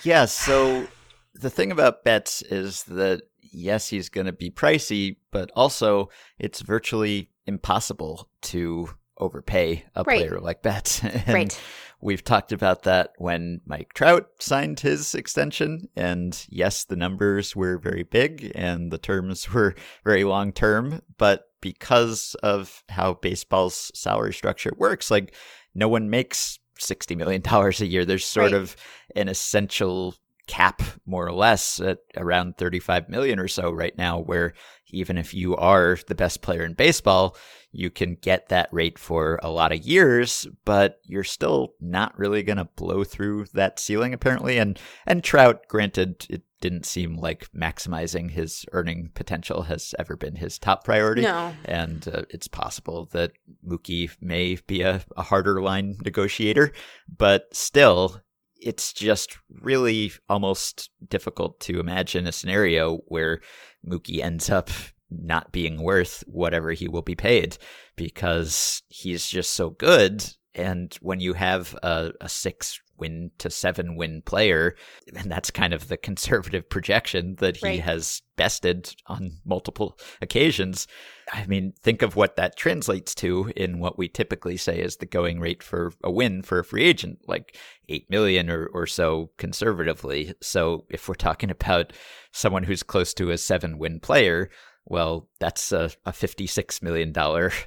[0.02, 0.26] Yeah.
[0.26, 0.86] So
[1.34, 6.60] the thing about Betts is that yes, he's going to be pricey, but also it's
[6.60, 10.18] virtually impossible to overpay a right.
[10.18, 11.02] player like Betts.
[11.28, 11.58] right.
[12.00, 15.88] We've talked about that when Mike Trout signed his extension.
[15.96, 21.02] And yes, the numbers were very big and the terms were very long term.
[21.18, 25.34] But because of how baseball's salary structure works, like
[25.74, 28.04] no one makes $60 million a year.
[28.04, 28.60] There's sort right.
[28.60, 28.76] of
[29.14, 30.14] an essential
[30.46, 34.52] cap more or less at around 35 million or so right now where
[34.90, 37.36] even if you are the best player in baseball
[37.76, 42.42] you can get that rate for a lot of years but you're still not really
[42.42, 47.48] going to blow through that ceiling apparently and and Trout granted it didn't seem like
[47.52, 51.52] maximizing his earning potential has ever been his top priority no.
[51.66, 53.32] and uh, it's possible that
[53.66, 56.72] Mookie may be a, a harder line negotiator
[57.14, 58.22] but still
[58.58, 63.40] it's just really almost difficult to imagine a scenario where
[63.86, 64.70] Mookie ends up
[65.10, 67.58] not being worth whatever he will be paid
[67.96, 70.24] because he's just so good
[70.58, 74.74] And when you have a, a six win to seven win player,
[75.14, 77.80] and that's kind of the conservative projection that he Right.
[77.82, 80.86] has bested on multiple occasions.
[81.30, 85.04] I mean, think of what that translates to in what we typically say is the
[85.04, 87.58] going rate for a win for a free agent, like
[87.90, 90.32] 8 million or, or so conservatively.
[90.40, 91.92] So if we're talking about
[92.32, 94.48] someone who's close to a seven win player,
[94.86, 97.12] well, that's a, a $56 million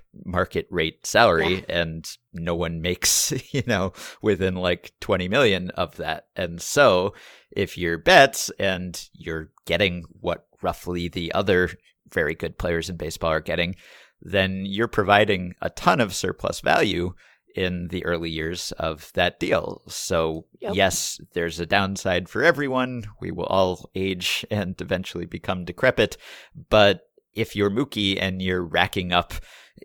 [0.25, 6.27] market rate salary, and no one makes, you know, within like 20 million of that.
[6.36, 7.13] And so
[7.51, 11.71] if you're Betts and you're getting what roughly the other
[12.12, 13.75] very good players in baseball are getting,
[14.21, 17.13] then you're providing a ton of surplus value
[17.55, 19.82] in the early years of that deal.
[19.88, 20.75] So, Yep.
[20.75, 23.05] yes, there's a downside for everyone.
[23.21, 26.17] We will all age and eventually become decrepit.
[26.69, 29.34] But if you're Mookie and you're racking up,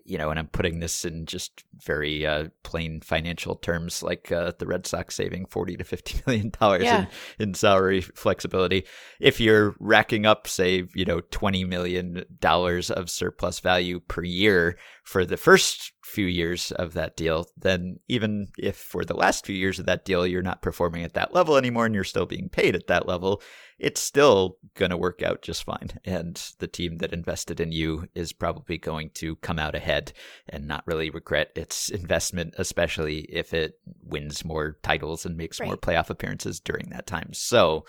[0.05, 4.53] you know, and I'm putting this in just very uh, plain financial terms, like uh,
[4.59, 7.07] the Red Sox saving 40 to 50 million dollars Yeah.
[7.39, 8.85] in, in salary flexibility.
[9.21, 14.77] If you're racking up, say, you know, 20 million dollars of surplus value per year
[15.05, 19.57] for the first few years of that deal, then even if for the last few
[19.57, 22.49] years of that deal you're not performing at that level anymore and you're still being
[22.49, 23.41] paid at that level,
[23.79, 25.99] it's still going to work out just fine.
[26.05, 30.13] And the team that invested in you is probably going to come out ahead
[30.49, 35.77] and not really regret its investment, especially if it wins more titles and makes more
[35.77, 37.31] playoff appearances during that time.
[37.33, 37.87] So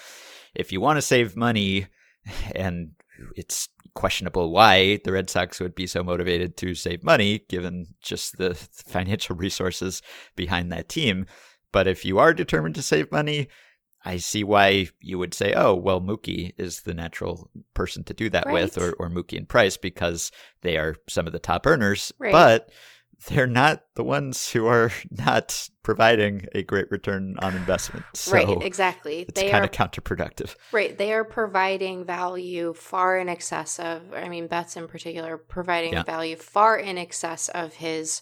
[0.53, 1.87] if you want to save money,
[2.55, 2.91] and
[3.35, 8.37] it's questionable why the Red Sox would be so motivated to save money given just
[8.37, 10.01] the financial resources
[10.35, 11.25] behind that team.
[11.71, 13.47] But if you are determined to save money,
[14.05, 18.29] I see why you would say, oh, well, Mookie is the natural person to do
[18.29, 22.13] that with, or, or Mookie and Price, because they are some of the top earners.
[22.19, 22.31] Right.
[22.31, 22.69] But
[23.27, 28.05] they're not the ones who are not providing a great return on investment.
[28.13, 29.25] So right, exactly.
[29.27, 30.55] it's They kind are of counterproductive.
[30.71, 30.97] right.
[30.97, 34.01] They are providing value far in excess of.
[34.13, 36.03] I mean, Betts in particular providing Yeah.
[36.03, 38.21] value far in excess of his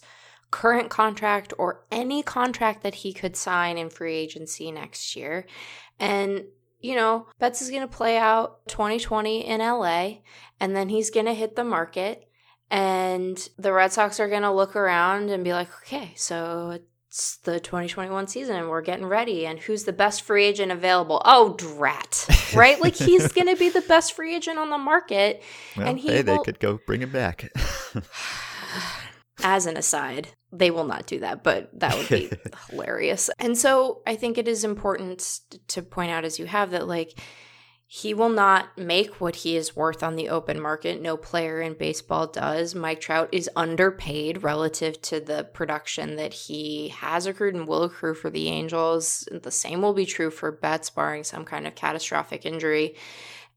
[0.50, 5.46] current contract or any contract that he could sign in free agency next year,
[5.98, 6.44] and.
[6.80, 10.16] You know, Betts is going to play out 2020 in LA,
[10.60, 12.28] and then he's going to hit the market.
[12.74, 17.36] And the Red Sox are going to look around and be like, okay, so it's
[17.44, 19.46] the 2021 season and we're getting ready.
[19.46, 21.22] And who's the best free agent available?
[21.24, 22.26] Oh, drat.
[22.54, 22.80] Right?
[22.80, 25.42] like he's going to be the best free agent on the market.
[25.76, 27.52] Well, And he hey, they could go bring him back.
[29.42, 32.30] As an aside, they will not do that, but that would be
[32.70, 33.30] hilarious.
[33.40, 37.18] And so I think it is important to point out, as you have, that like
[37.86, 41.00] he will not make what he is worth on the open market.
[41.00, 42.74] No player in baseball does.
[42.74, 48.14] Mike Trout is underpaid relative to the production that he has accrued and will accrue
[48.14, 49.28] for the Angels.
[49.30, 52.96] The same will be true for Betts, barring some kind of catastrophic injury.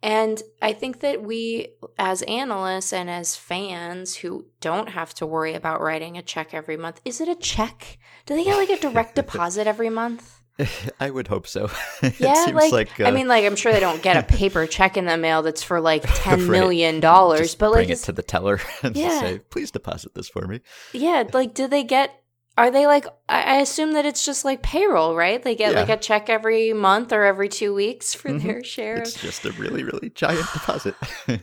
[0.03, 5.55] And I think that we, as analysts and as fans who don't have to worry
[5.55, 7.97] about writing a check every month, is it a check?
[8.25, 10.36] Do they get like a direct deposit every month?
[10.99, 11.69] I would hope so.
[12.01, 14.23] it Yeah, seems like, like, I uh, mean, like I'm sure they don't get a
[14.37, 17.89] paper check in the mail that's for like ten million dollars, just but like, bring
[17.89, 19.19] it is- to the teller and Yeah.
[19.19, 20.61] say, "Please deposit this for me."
[20.93, 22.11] yeah, like do they get?
[22.57, 23.05] Are they like?
[23.29, 25.43] I, I assume that it's just like payroll, right?
[25.43, 28.41] They get like a check every month or every two weeks for Mhm.
[28.41, 28.97] their share.
[28.97, 30.95] It's just a really, really giant deposit.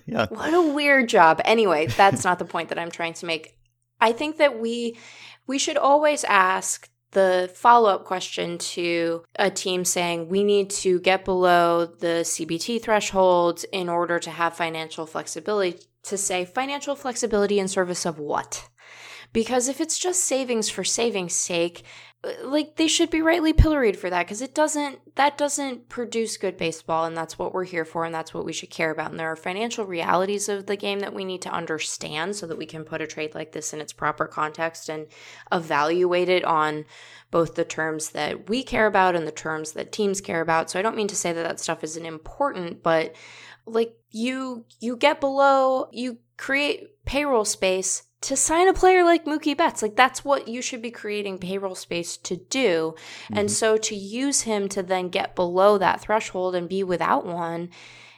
[0.06, 1.40] yeah, What a weird job.
[1.44, 3.56] Anyway, that's not the point that I'm trying to make.
[4.00, 4.98] I think that we
[5.46, 11.24] we should always ask the follow-up question to a team saying we need to get
[11.24, 17.66] below the CBT thresholds in order to have financial flexibility to say financial flexibility in
[17.66, 18.68] service of what?
[19.32, 21.82] Because if it's just savings for savings sake,
[22.42, 26.56] like they should be rightly pilloried for that because it doesn't that doesn't produce good
[26.56, 29.20] baseball and that's what we're here for and that's what we should care about and
[29.20, 32.66] there are financial realities of the game that we need to understand so that we
[32.66, 35.06] can put a trade like this in its proper context and
[35.52, 36.84] evaluate it on
[37.30, 40.70] both the terms that we care about and the terms that teams care about.
[40.70, 43.14] So i don't mean to say that that stuff isn't important but
[43.66, 49.56] like you you get below you create payroll space to sign a player like Mookie
[49.56, 49.82] Betts.
[49.82, 52.94] Like that's what you should be creating payroll space to do.
[53.32, 53.52] And Mhm.
[53.52, 57.70] so to use him to then get below that threshold and be without one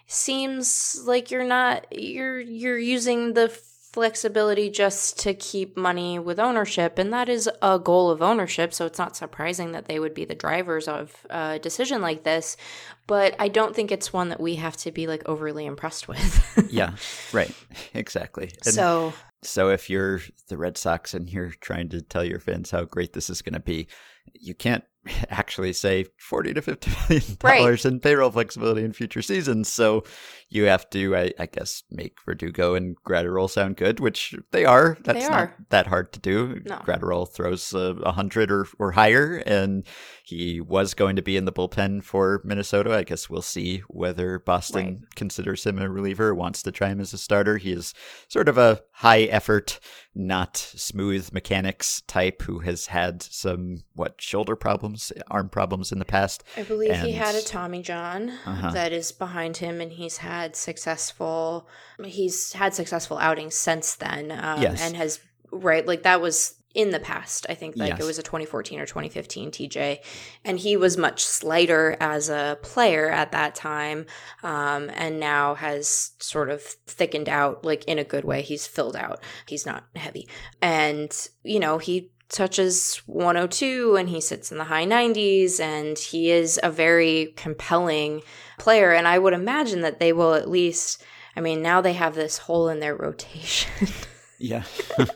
[0.06, 6.98] seems like you're not you're you're using the flexibility just to keep money with ownership
[6.98, 10.26] and that is a goal of ownership so it's not surprising that they would be
[10.26, 12.58] the drivers of a decision like this
[13.06, 16.68] but i don't think it's one that we have to be like overly impressed with
[16.70, 16.92] yeah,
[17.32, 17.50] right,
[17.94, 18.50] exactly.
[18.66, 19.12] And so
[19.42, 23.12] So if you're the Red Sox and you're trying to tell your fans how great
[23.12, 23.88] this is going to be,
[24.32, 24.84] you can't
[25.30, 27.92] actually say 40 to 50 million dollars right.
[27.92, 29.68] in payroll flexibility in future seasons.
[29.68, 30.04] So
[30.48, 34.96] you have to, I, I, guess, make Verdugo and Graterol sound good, which they are.
[35.02, 35.30] That's they are.
[35.30, 36.62] not that hard to do.
[36.64, 37.24] No.
[37.26, 39.86] Throws a uh, hundred or, or higher, and
[40.24, 42.94] he was going to be in the bullpen for Minnesota.
[42.94, 45.14] I guess we'll see whether Boston right.
[45.14, 47.58] considers him a reliever, wants to try him as a starter.
[47.58, 47.94] He is
[48.28, 49.78] sort of a high effort,
[50.14, 54.95] not smooth mechanics type who has had some what shoulder problems,
[55.28, 56.44] arm problems in the past.
[56.56, 58.70] I believe and, he had a Tommy John uh-huh.
[58.70, 61.66] that is behind him, and he's had had successful
[62.04, 64.80] he's had successful outings since then um, yes.
[64.80, 65.18] and has
[65.50, 68.00] right like that was in the past i think like yes.
[68.00, 69.98] it was a 2014 or 2015 tj
[70.44, 74.04] and he was much slighter as a player at that time
[74.42, 78.94] um, and now has sort of thickened out like in a good way he's filled
[78.94, 80.28] out he's not heavy
[80.60, 86.30] and you know he touches 102 and he sits in the high 90s and he
[86.30, 88.22] is a very compelling
[88.58, 88.92] player.
[88.92, 91.02] And I would imagine that they will at least
[91.36, 93.88] I mean now they have this hole in their rotation
[94.38, 94.64] Yeah.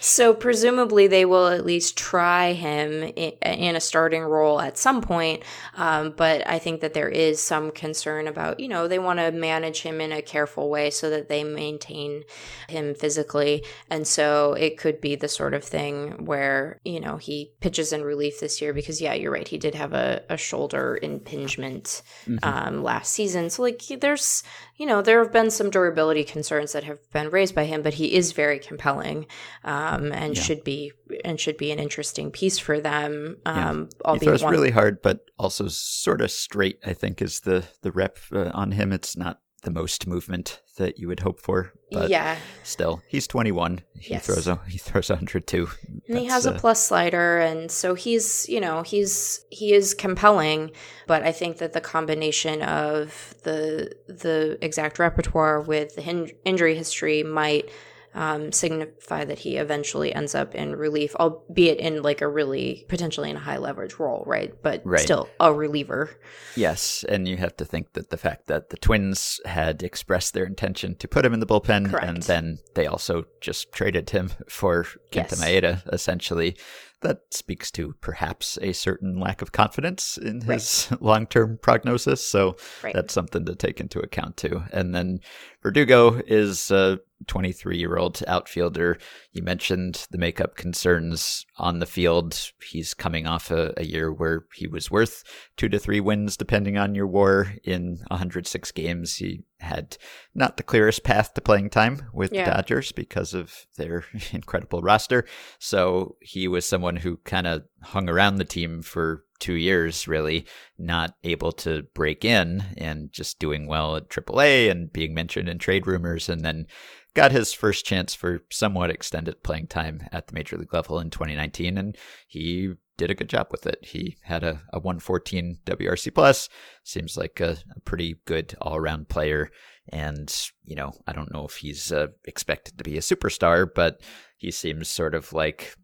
[0.00, 5.42] so presumably they will at least try him in, a starting role at some point.
[5.76, 9.30] Um, but I think that there is some concern about, you know, they want to
[9.30, 12.24] manage him in a careful way so that they maintain
[12.68, 13.64] him physically.
[13.88, 18.02] And so it could be the sort of thing where, you know, he pitches in
[18.02, 19.48] relief this year because, yeah, you're right.
[19.48, 22.38] He did have a, a shoulder impingement mm-hmm.
[22.42, 23.50] um, last season.
[23.50, 24.42] So, like, there's,
[24.76, 27.94] you know, there have been some durability concerns that have been raised by him, but
[27.94, 29.26] he is very very compelling
[29.64, 30.42] um, and yeah.
[30.42, 30.92] should be
[31.24, 33.36] and should be an interesting piece for them.
[33.46, 34.12] Um, yeah.
[34.14, 36.78] He throws one- really hard, but also sort of straight.
[36.84, 38.92] I think is the the rep uh, on him.
[38.92, 41.72] It's not the most movement that you would hope for.
[41.92, 42.38] But yeah.
[42.62, 43.80] still, he's 21.
[43.98, 44.26] He yes.
[44.26, 45.68] throws a he throws 102.
[45.86, 49.72] And That's, he has a uh, plus slider, and so he's you know he's he
[49.72, 50.70] is compelling.
[51.06, 56.74] But I think that the combination of the the exact repertoire with the hin- injury
[56.74, 57.70] history might
[58.14, 63.30] um, signify that he eventually ends up in relief, albeit in like a really potentially
[63.30, 64.52] in a high leverage role, right?
[64.62, 65.00] But right.
[65.00, 66.10] still a reliever.
[66.56, 70.44] Yes, and you have to think that the fact that the Twins had expressed their
[70.44, 72.06] intention to put him in the bullpen, Correct.
[72.06, 75.44] and then they also just traded him for Kenta yes.
[75.44, 76.56] Maeda, essentially
[77.02, 81.02] that speaks to perhaps a certain lack of confidence in his right.
[81.02, 82.24] long term prognosis.
[82.26, 82.94] So right.
[82.94, 84.62] that's something to take into account too.
[84.72, 85.20] And then
[85.62, 88.98] Verdugo is a 23 year old outfielder.
[89.32, 92.50] You mentioned the makeup concerns on the field.
[92.70, 95.22] He's coming off a, a, year where he was worth
[95.56, 97.54] two to three wins, depending on your war.
[97.64, 99.96] In 106 games, he had
[100.34, 102.44] not the clearest path to playing time with yeah.
[102.44, 105.24] the Dodgers because of their incredible roster.
[105.58, 110.46] So he was someone who kind of hung around the team for two years, really,
[110.78, 115.58] not able to break in and just doing well at AAA and being mentioned in
[115.58, 116.28] trade rumors.
[116.28, 116.66] And then
[117.14, 121.10] got his first chance for somewhat extended playing time at the major league level in
[121.10, 121.76] 2019.
[121.76, 121.96] And
[122.28, 123.78] he did a good job with it.
[123.82, 126.50] He had a, a 114 WRC plus.
[126.84, 129.50] Seems like a, a pretty good all around player.
[129.88, 130.30] And,
[130.64, 134.02] you know, I don't know if he's uh, expected to be a superstar, but
[134.36, 135.74] he seems sort of like,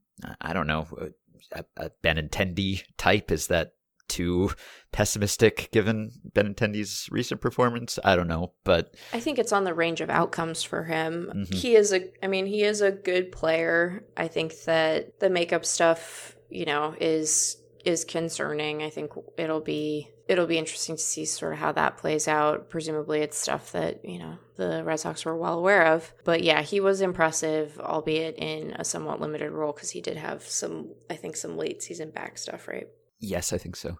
[0.42, 0.86] I don't know,
[1.52, 3.32] a, a Benintendi type.
[3.32, 3.72] Is that
[4.08, 4.50] too
[4.92, 7.98] pessimistic given Benintendi's recent performance.
[8.04, 11.32] I don't know, but I think it's on the range of outcomes for him.
[11.34, 11.54] Mm-hmm.
[11.54, 14.04] He is a I mean, he is a good player.
[14.16, 18.82] I think that the makeup stuff, you know, is is concerning.
[18.82, 22.70] I think it'll be it'll be interesting to see sort of how that plays out.
[22.70, 26.12] Presumably it's stuff that, you know, the Red Sox were well aware of.
[26.24, 30.42] But yeah, he was impressive, albeit in a somewhat limited role because he did have
[30.42, 32.88] some I think some late season back stuff, right?
[33.20, 33.98] Yes, I think so.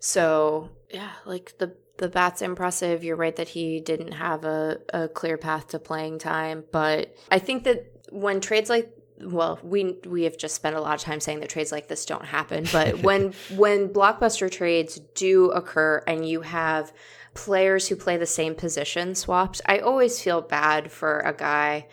[0.00, 3.04] So yeah, like the the bat's impressive.
[3.04, 7.38] You're right that he didn't have a, a clear path to playing time, but I
[7.38, 11.20] think that when trades like well, we we have just spent a lot of time
[11.20, 16.28] saying that trades like this don't happen, but when when blockbuster trades do occur and
[16.28, 16.92] you have
[17.34, 21.86] players who play the same position swapped, I always feel bad for a guy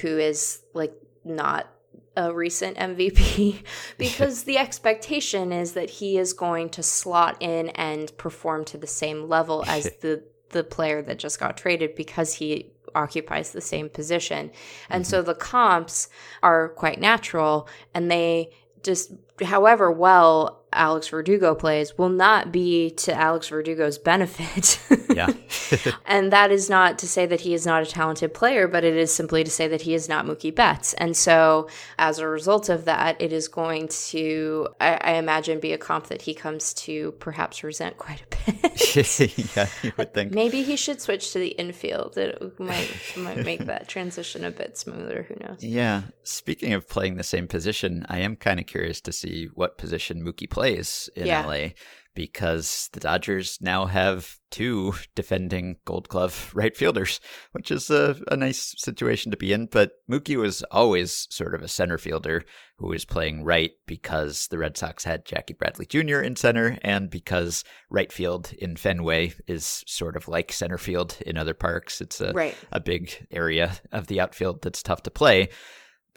[0.00, 0.94] who is like
[1.24, 1.68] not
[2.16, 3.64] a recent MVP
[3.98, 8.86] because the expectation is that he is going to slot in and perform to the
[8.86, 13.88] same level as the the player that just got traded because he occupies the same
[13.88, 14.50] position.
[14.88, 15.10] And mm-hmm.
[15.10, 16.08] so the comps
[16.42, 18.50] are quite natural and they
[18.82, 19.12] just
[19.42, 24.80] however well Alex Verdugo plays will not be to Alex Verdugo's benefit
[25.14, 25.28] Yeah.
[26.06, 28.96] and that is not to say that he is not a talented player, but it
[28.96, 30.94] is simply to say that he is not Mookie Betts.
[30.94, 35.72] And so, as a result of that, it is going to, I, I imagine, be
[35.72, 39.56] a comp that he comes to perhaps resent quite a bit.
[39.56, 40.32] yeah, you would think.
[40.32, 42.16] Maybe he should switch to the infield.
[42.16, 45.26] It might might make that transition a bit smoother.
[45.28, 45.62] Who knows?
[45.62, 46.02] Yeah.
[46.22, 50.24] Speaking of playing the same position, I am kind of curious to see what position
[50.24, 51.46] Mookie plays in yeah.
[51.46, 51.68] LA
[52.14, 57.20] because the Dodgers now have two defending Gold Glove right fielders,
[57.52, 59.66] which is a, a, nice situation to be in.
[59.66, 62.44] But Mookie was always sort of a center fielder
[62.76, 66.20] who was playing right because the Red Sox had Jackie Bradley Jr.
[66.20, 71.36] in center and because right field in Fenway is sort of like center field in
[71.36, 72.00] other parks.
[72.00, 72.56] It's a, right.
[72.72, 75.48] a big area of the outfield that's tough to play.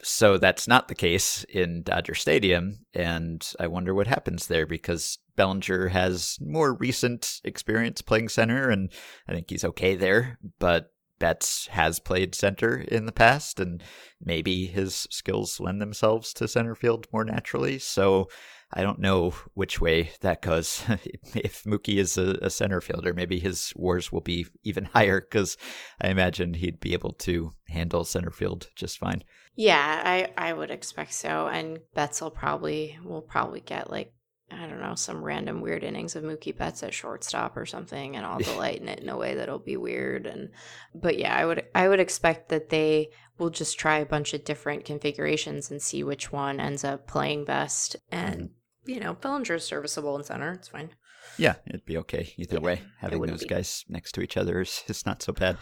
[0.02, 5.18] So that's not the case in Dodger Stadium, and I wonder what happens there because
[5.36, 8.90] Bellinger has more recent experience playing center, and
[9.28, 10.38] I think he's okay there.
[10.58, 13.82] But Betts has played center in the past, and
[14.22, 17.78] maybe his skills lend themselves to center field more naturally.
[17.78, 18.28] So
[18.72, 20.82] I don't know which way that goes.
[21.34, 25.56] if Mookie is a, a, center fielder, maybe his wars will be even higher because
[26.00, 29.22] I imagine he'd be able to handle center field just fine.
[29.54, 31.46] Yeah, I I would expect so.
[31.46, 34.12] And Betts will probably will probably get like
[34.50, 38.24] I don't know some random weird innings of Mookie Betts at shortstop or something, and
[38.24, 40.26] I'll delight in it in a way that'll be weird.
[40.26, 40.50] And
[40.94, 44.44] but yeah, I would I would expect that they will just try a bunch of
[44.44, 47.96] different configurations and see which one ends up playing best.
[48.12, 48.90] And mm-hmm.
[48.90, 50.90] you know, Bellinger's serviceable in center; it's fine.
[51.38, 52.82] Yeah, it'd be okay either yeah, way.
[53.00, 53.48] Having those be.
[53.48, 55.58] guys next to each other is, is not so bad.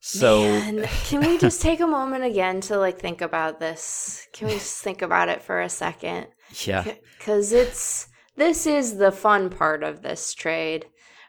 [0.00, 4.26] So Man, can we just take a moment again to like think about this?
[4.32, 6.26] Can we just think about it for a second?
[6.64, 6.94] Yeah.
[7.20, 10.86] Cuz it's this is the fun part of this trade,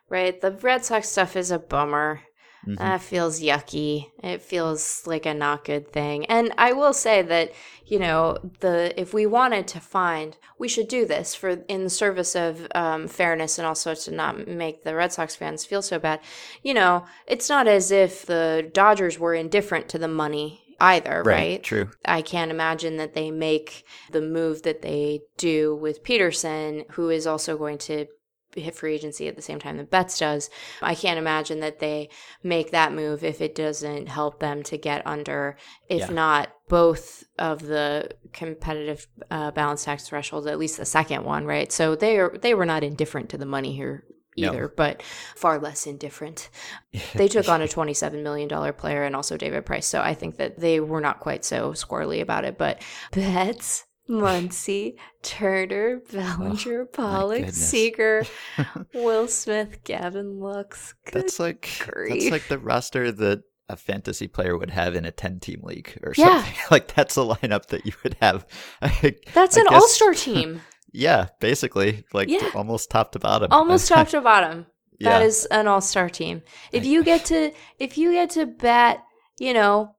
[0.10, 0.40] right?
[0.40, 2.22] The Red Sox stuff is a bummer.
[2.66, 2.76] Mm-hmm.
[2.76, 4.12] That feels yucky.
[4.24, 6.26] It feels like a not good thing.
[6.28, 7.52] And I will say that,
[7.86, 11.90] you know, the if we wanted to find, we should do this for in the
[11.90, 16.00] service of um, fairness and also to not make the Red Sox fans feel so
[16.00, 16.22] bad.
[16.62, 21.26] You know, it's not as if the Dodgers were indifferent to the money either, right,
[21.26, 21.64] right?
[21.64, 21.90] True.
[22.06, 27.28] I can't imagine that they make the move that they do with Pederson, who is
[27.28, 28.08] also going to
[28.56, 30.50] hit free agency at the same time that Betts does.
[30.82, 32.10] I can't imagine that they
[32.44, 35.58] make that move if it doesn't help them to get under,
[35.90, 36.12] if yeah.
[36.12, 41.72] not both of the competitive uh, balance tax thresholds, at least the second one, right?
[41.72, 44.04] So they are they were not indifferent to the money here
[44.36, 44.72] either, no.
[44.76, 45.04] but
[45.36, 46.50] far less indifferent.
[47.16, 49.86] they took on a $27 million player and also David Price.
[49.86, 52.58] So I think that they were not quite so squirrely about it.
[52.58, 52.82] But
[53.12, 58.26] Betts Muncy, Turner, Bellinger, oh, Pollock, Seager,
[58.94, 60.94] Will Smith, Gavin Lux.
[61.06, 62.10] Good that's like grief.
[62.10, 65.98] that's like the roster that a fantasy player would have in a 10 team league
[66.04, 66.54] or something.
[66.70, 68.46] Like that's a lineup that you would have.
[68.82, 70.62] I, that's I an all star team.
[70.94, 72.06] Yeah, basically.
[72.14, 72.50] Like yeah.
[72.56, 73.52] almost top to bottom.
[73.52, 74.68] Almost top to bottom.
[75.00, 75.26] That yeah.
[75.26, 76.44] is an all star team.
[76.72, 79.04] If you get to if you get to bat,
[79.38, 79.96] you know,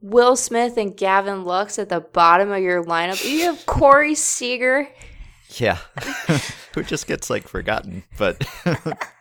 [0.00, 3.24] Will Smith and Gavin Lux at the bottom of your lineup.
[3.28, 4.86] You have Corey Seager.
[5.56, 5.78] Yeah.
[6.74, 8.46] Who just gets like forgotten, but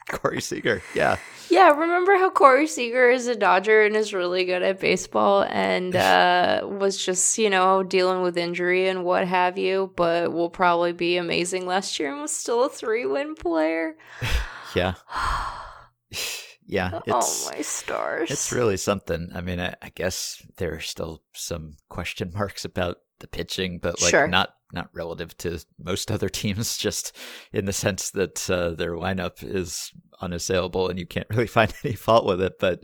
[0.11, 1.17] Corey Seager, yeah.
[1.49, 5.95] Yeah, remember how Corey Seager is a Dodger and is really good at baseball and
[5.95, 10.93] uh, was just, you know, dealing with injury and what have you, but will probably
[10.93, 13.95] be amazing last year and was still a three win player.
[14.75, 14.95] yeah
[16.65, 18.31] yeah, It's, oh my stars!
[18.31, 19.29] It's really something.
[19.33, 24.01] I mean, I, I, guess there are still some question marks about the pitching, but
[24.01, 24.27] like sure.
[24.27, 26.77] not not relative to most other teams.
[26.77, 27.15] Just
[27.51, 31.95] in the sense that uh, their lineup is unassailable, and you can't really find any
[31.95, 32.59] fault with it.
[32.59, 32.83] But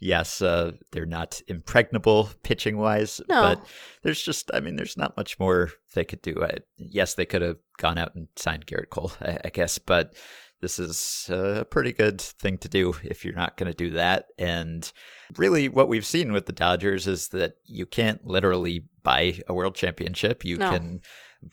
[0.00, 3.20] yes, uh, they're not impregnable pitching wise.
[3.28, 3.42] No.
[3.42, 3.66] But
[4.02, 6.42] there's just, I mean, there's not much more they could do.
[6.42, 10.14] I, yes, they could have gone out and signed Gerrit Cole, I, I guess, but
[10.60, 14.26] this is a pretty good thing to do if you're not going to do that.
[14.38, 14.90] And
[15.36, 19.74] really, what we've seen with the Dodgers is that you can't literally buy a world
[19.74, 20.44] championship.
[20.44, 20.70] You no.
[20.70, 21.00] can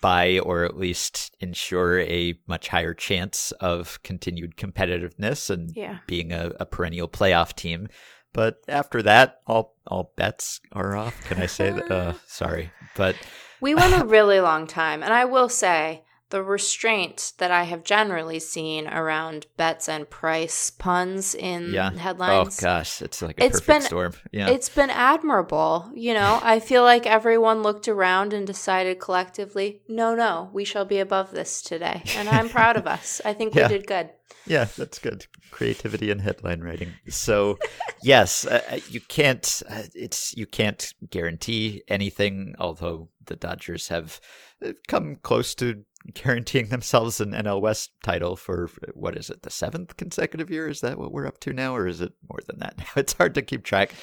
[0.02, 6.00] buy or at least ensure a much higher chance of continued competitiveness and yeah.
[6.08, 7.88] being a, a perennial playoff team.
[8.34, 11.20] But after that, all all bets are off.
[11.26, 11.92] Can I say that?
[11.92, 13.16] Uh, sorry, but
[13.62, 16.04] we went a really long time, and I will say
[16.34, 21.92] the restraint that I have generally seen around Betts and Price puns in Yeah.
[21.96, 22.58] headlines.
[22.60, 24.14] Oh gosh, it's like a It's perfect been- storm.
[24.32, 24.50] Yeah.
[24.50, 25.92] It's been admirable.
[25.94, 30.86] You know, I feel like everyone looked around and decided collectively, no, no, we shall
[30.86, 32.02] be above this today.
[32.18, 33.22] And I'm proud of us.
[33.24, 33.68] I think Yeah.
[33.68, 34.10] we did good.
[34.48, 35.28] Yeah, that's good.
[35.52, 36.94] Creativity and headline writing.
[37.10, 37.60] So,
[38.02, 39.62] yes, uh, uh, you can't.
[39.70, 42.56] Uh, it's you can't guarantee anything.
[42.58, 44.20] Although the Dodgers have
[44.66, 49.50] uh, come close to guaranteeing themselves an NL West title for what is it, the
[49.50, 50.68] seventh consecutive year?
[50.68, 52.78] Is that what we're up to now, or is it more than that?
[52.78, 53.94] Now it's hard to keep track.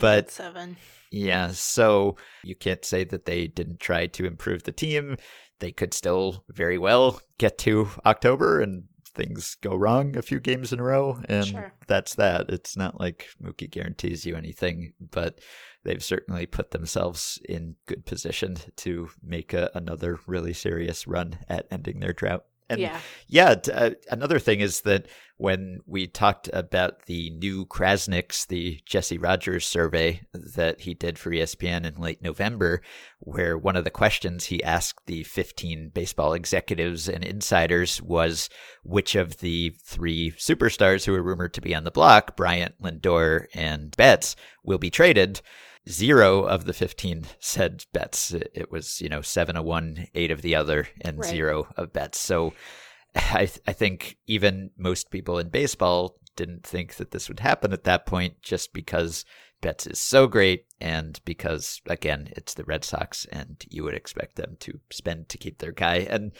[0.00, 0.76] But seven.
[1.10, 5.16] yeah, so you can't say that they didn't try to improve the team.
[5.60, 8.84] They could still very well get to October and
[9.14, 11.72] things go wrong a few games in a row, and Sure.
[11.86, 12.48] that's that.
[12.48, 15.38] It's not like Mookie guarantees you anything, but
[15.84, 21.66] they've certainly put themselves in good position to make a, another really serious run at
[21.70, 22.44] ending their drought.
[22.72, 23.00] And yeah.
[23.28, 25.06] yeah, uh, another thing is that
[25.36, 31.30] when we talked about the new Krasniks, the Jesse Rogers survey that he did for
[31.30, 32.80] ESPN in late November,
[33.18, 38.48] where one of the questions he asked the 15 baseball executives and insiders was
[38.84, 43.46] which of the three superstars who are rumored to be on the block, Bryant, Lindor,
[43.54, 45.42] and Betts, will be traded
[45.88, 48.32] zero of the 15 said Betts.
[48.32, 51.30] It, was, you know, seven of one, eight of the other, and Right.
[51.30, 52.18] zero of Betts.
[52.20, 52.52] So
[53.14, 57.72] I, th- I think even most people in baseball didn't think that this would happen
[57.72, 59.24] at that point just because
[59.60, 64.36] Betts is so great and because, again, it's the Red Sox and you would expect
[64.36, 65.96] them to spend to keep their guy.
[66.08, 66.32] And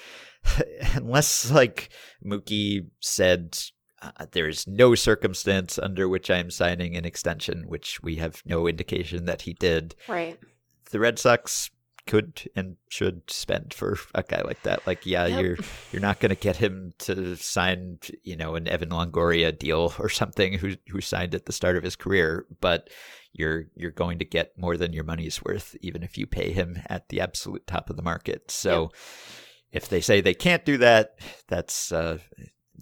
[0.95, 1.91] unless, like,
[2.25, 3.59] Mookie said,
[4.03, 9.27] uh, there's no circumstance under which I'm signing an extension, which we have no indication
[9.27, 9.95] that he did.
[10.09, 10.39] Right.
[10.91, 11.71] The Red Sox
[12.07, 14.85] could and should spend for a guy like that.
[14.87, 15.41] Like, yeah, Yep.
[15.43, 15.57] you're
[15.93, 20.09] you're not going to get him to sign, you know, an Evan Longoria deal or
[20.09, 22.91] something who who signed at the start of his career, but
[23.33, 26.83] you're you're going to get more than your money's worth, even if you pay him
[26.89, 28.51] at the absolute top of the market.
[28.51, 28.91] So,
[29.71, 32.19] if they say they can't do that, that's uh,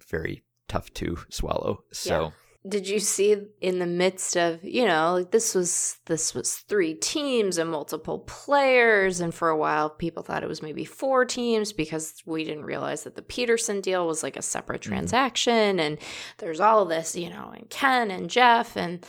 [0.09, 1.85] very tough to swallow.
[1.93, 2.33] So.
[2.69, 6.93] Did you see in the midst of, you know, like this was this was three
[6.93, 11.73] teams and multiple players and for a while people thought it was maybe four teams
[11.73, 14.89] because we didn't realize that the Pederson deal was like a separate Mhm.
[14.89, 15.97] transaction and
[16.37, 19.07] there's all this, you know, and Ken and Jeff and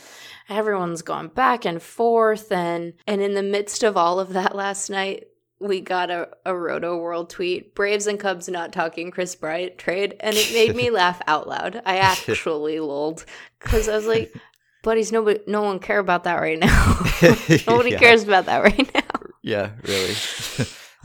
[0.48, 4.88] everyone's going back and forth and and in the midst of all of that last
[4.88, 5.26] night
[5.62, 10.34] we got a, a Rotoworld tweet, Braves and Cubs not talking Kris Bryant trade, and
[10.36, 11.80] it made me laugh out loud.
[11.86, 13.24] I actually lulled
[13.60, 14.34] because I was like,
[14.82, 16.96] buddies, nobody, no one care about that right now.
[17.68, 17.98] Nobody Yeah.
[17.98, 19.20] cares about that right now.
[19.42, 20.14] Yeah, really.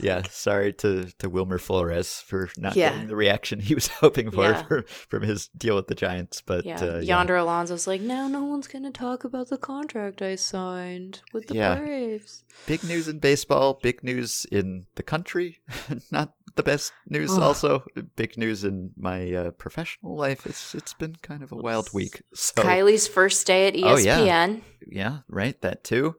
[0.00, 2.90] Yeah, sorry to, to Wilmer Flores for not Yeah.
[2.92, 4.62] getting the reaction he was hoping for, Yeah.
[4.62, 6.40] for from his deal with the Giants.
[6.40, 10.36] But Yeah, uh, Yonder Alonso's like, no, no one's gonna talk about the contract I
[10.36, 11.76] signed with the Yeah.
[11.76, 12.44] Braves.
[12.66, 15.58] big news in baseball, big news in the country.
[16.10, 17.30] not the best news.
[17.32, 17.42] Ugh.
[17.42, 17.84] Also,
[18.16, 20.46] big news in my uh, professional life.
[20.46, 22.22] It's it's been kind of a wild week.
[22.34, 24.18] So Kiley's first day at E Oh, yeah.
[24.18, 24.62] ESPN.
[24.88, 25.60] yeah, right.
[25.62, 26.16] That too.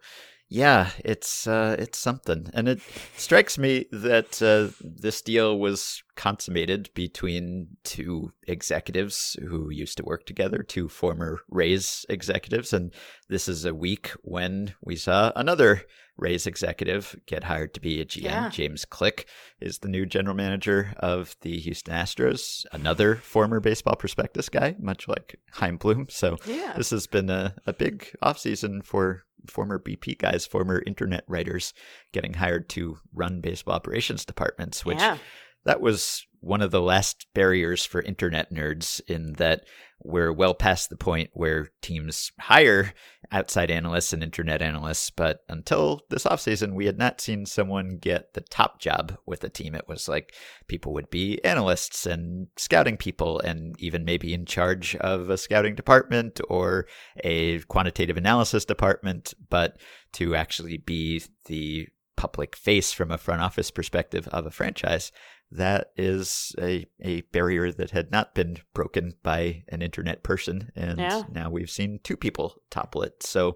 [0.51, 2.81] Yeah, it's uh, it's something, and it
[3.15, 10.25] strikes me that uh, this deal was consummated between two executives who used to work
[10.25, 12.91] together, two former Rays executives, and
[13.29, 15.83] this is a week when we saw another
[16.17, 18.23] Rays executive get hired to be a GM.
[18.23, 18.49] Yeah.
[18.49, 19.27] James Click
[19.61, 25.07] is the new general manager of the Houston Astros, another former Baseball Prospectus guy, much
[25.07, 26.07] like Chaim Bloom.
[26.09, 26.73] So Yeah.
[26.75, 31.73] this has been a, a big offseason for former BP guys, former internet writers
[32.11, 35.17] getting hired to run baseball operations departments, which yeah.
[35.65, 39.65] that was one of the last barriers for internet nerds in that
[40.01, 42.93] we're well past the point where teams hire
[43.31, 45.09] outside analysts and internet analysts.
[45.09, 49.49] But until this offseason, we had not seen someone get the top job with a
[49.49, 49.75] team.
[49.75, 50.33] It was like
[50.67, 55.75] people would be analysts and scouting people and even maybe in charge of a scouting
[55.75, 56.87] department or
[57.23, 59.33] a quantitative analysis department.
[59.49, 59.77] But
[60.13, 65.11] to actually be the public face from a front office perspective of a franchise,
[65.51, 70.71] that is a, a barrier that had not been broken by an internet person.
[70.75, 71.23] And Yeah.
[71.31, 73.23] now we've seen two people topple it.
[73.23, 73.55] So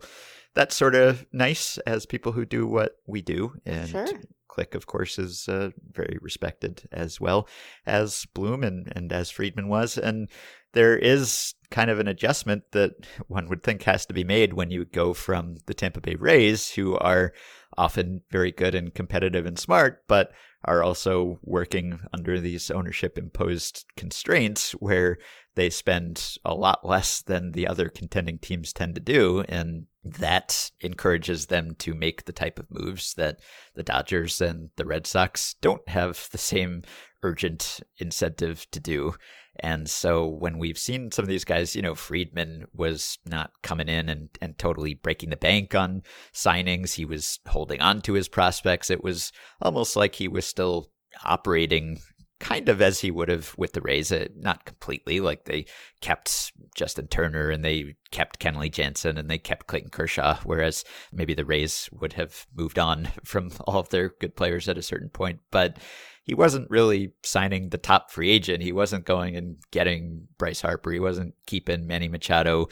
[0.56, 3.54] that's sort of nice as people who do what we do.
[3.66, 4.08] And Sure.
[4.48, 7.48] Click, of course, is uh, very respected as well
[7.88, 9.98] as Bloom and, and as Friedman was.
[9.98, 10.30] And
[10.74, 12.92] there is kind of an adjustment that
[13.28, 16.70] one would think has to be made when you go from the Tampa Bay Rays,
[16.72, 17.34] who are
[17.80, 20.32] often very good and competitive and smart, but
[20.66, 25.18] are also working under these ownership imposed constraints where
[25.56, 29.42] they spend a lot less than the other contending teams tend to do.
[29.48, 33.40] And that encourages them to make the type of moves that
[33.76, 36.84] the Dodgers and the Red Sox don't have the same
[37.22, 39.16] urgent incentive to do.
[39.60, 43.88] And so when we've seen some of these guys, you know, Friedman was not coming
[43.88, 46.02] in and, and totally breaking the bank on
[46.34, 46.94] signings.
[46.94, 48.90] He was holding on to his prospects.
[48.90, 49.32] It was
[49.62, 50.90] almost like he was still
[51.24, 52.00] operating
[52.44, 55.22] kind of as he would have with the Rays, uh, not completely.
[55.22, 55.66] Like they
[56.02, 60.84] kept Justin Turner and they kept Kenley Jansen and they kept Clayton Kershaw, whereas
[61.14, 64.84] maybe the Rays would have moved on from all of their good players at a
[64.84, 65.40] certain point.
[65.52, 65.78] But
[66.24, 68.62] he wasn't really signing the top free agent.
[68.62, 70.92] He wasn't going and getting Bryce Harper.
[70.92, 72.68] He wasn't keeping Manny Machado.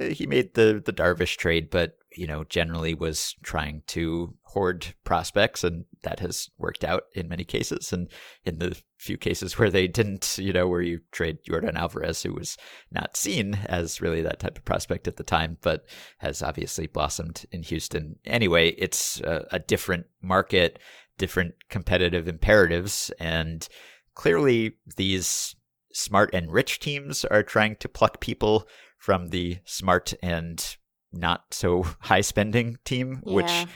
[0.00, 4.94] Uh, he made the the Darvish trade, but you know generally was trying to hoard
[5.04, 7.92] prospects, and that has worked out in many cases.
[7.92, 8.08] And
[8.44, 12.34] in the few cases where they didn't, you know, where you trade Yordan Alvarez, who
[12.34, 12.56] was
[12.90, 15.84] not seen as really that type of prospect at the time, but
[16.18, 18.16] has obviously blossomed in Houston.
[18.24, 20.78] Anyway, it's a, a different market
[21.18, 23.10] different competitive imperatives.
[23.18, 23.68] And
[24.14, 25.54] clearly, these
[25.92, 28.66] smart and rich teams are trying to pluck people
[28.98, 30.76] from the smart and
[31.12, 33.32] not so high spending team, yeah.
[33.32, 33.66] which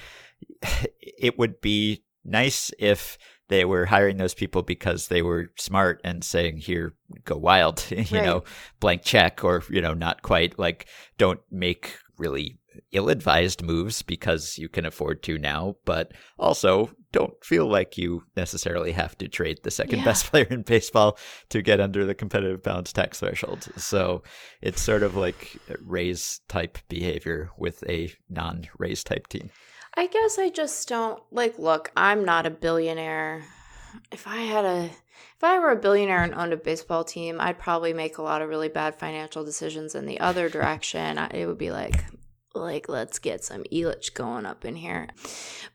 [1.19, 3.19] it would be nice if
[3.49, 7.97] they were hiring those people because they were smart and saying here go wild you
[7.99, 8.13] right.
[8.13, 8.43] know
[8.81, 12.59] blank check or you know not quite like don't make really
[12.93, 18.23] ill advised moves because you can afford to now, but also don't feel like you
[18.37, 20.05] necessarily have to trade the second yeah.
[20.05, 23.69] best player in baseball to get under the competitive balance tax threshold.
[23.77, 24.23] So
[24.61, 29.51] it's sort of like Rays type behavior with a non Rays type team.
[29.95, 33.45] I guess I just don't like look, I'm not a billionaire.
[34.13, 34.91] If I had a
[35.37, 38.41] if I were a billionaire and owned a baseball team, I'd probably make a lot
[38.41, 41.19] of really bad financial decisions in the other direction.
[41.19, 42.05] It would be like,
[42.55, 45.09] like let's get some Yelich going up in here.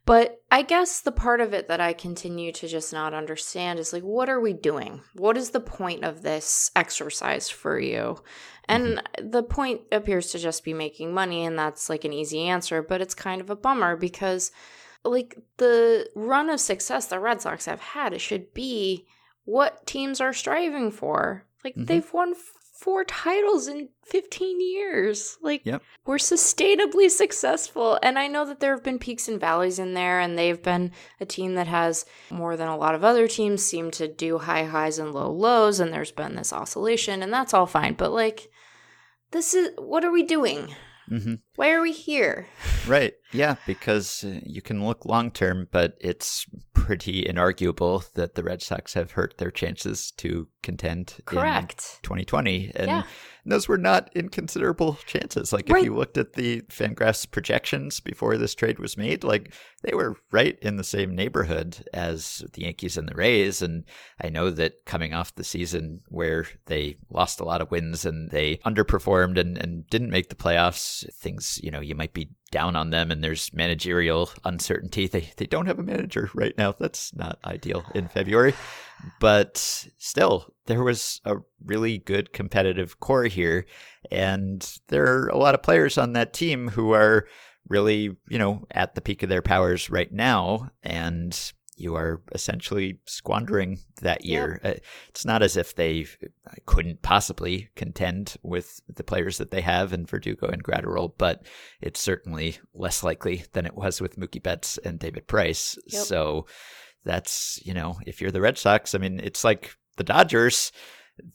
[0.05, 3.93] But I guess the part of it that I continue to just not understand is
[3.93, 5.01] like what are we doing?
[5.13, 8.17] What is the point of this exercise for you?
[8.67, 9.29] And mm-hmm.
[9.29, 13.01] the point appears to just be making money and that's like an easy answer, but
[13.01, 14.51] it's kind of a bummer because
[15.03, 19.07] like the run of success the Red Sox have had it should be
[19.45, 21.45] what teams are striving for.
[21.63, 21.85] Like mm-hmm.
[21.85, 22.35] they've won
[22.81, 25.37] four titles in 15 years.
[25.41, 25.83] Like, yep.
[26.05, 27.99] we're sustainably successful.
[28.01, 30.91] And I know that there have been peaks and valleys in there, and they've been
[31.19, 34.65] a team that has more than a lot of other teams seem to do high
[34.65, 37.93] highs and low lows, and there's been this oscillation, and that's all fine.
[37.93, 38.49] But, like,
[39.29, 40.73] this is what are we doing?
[41.09, 41.35] Mm-hmm.
[41.61, 42.47] Why are we here?
[42.87, 43.13] Right.
[43.31, 48.61] Yeah, because uh, you can look long term, but it's pretty inarguable that the Red
[48.61, 51.99] Sox have hurt their chances to contend Correct.
[51.99, 52.71] in 2020.
[52.75, 53.03] And yeah.
[53.45, 55.53] those were not inconsiderable chances.
[55.53, 55.79] Like, right.
[55.79, 59.53] if you looked at the Fangraphs projections before this trade was made, like,
[59.83, 63.61] they were right in the same neighborhood as the Yankees and the Rays.
[63.61, 63.85] And
[64.21, 68.29] I know that coming off the season where they lost a lot of wins and
[68.31, 72.75] they underperformed and, and didn't make the playoffs, things, you know, you might be down
[72.75, 75.07] on them and there's managerial uncertainty.
[75.07, 76.73] They they don't have a manager right now.
[76.77, 78.53] That's not ideal in February.
[79.19, 79.57] But
[79.97, 83.65] still, there was a really good competitive core here
[84.11, 87.27] and there are a lot of players on that team who are
[87.67, 92.99] really, you know, at the peak of their powers right now and you are essentially
[93.05, 94.59] squandering that year.
[94.63, 94.73] Uh,
[95.09, 96.05] it's not as if they
[96.65, 101.45] couldn't possibly contend with the players that they have in Verdugo and Graterol, but
[101.81, 105.77] it's certainly less likely than it was with Mookie Betts and David Price.
[105.87, 106.03] Yep.
[106.03, 106.45] So
[107.03, 110.71] that's, you know, if you're the Red Sox, I mean, it's like the Dodgers,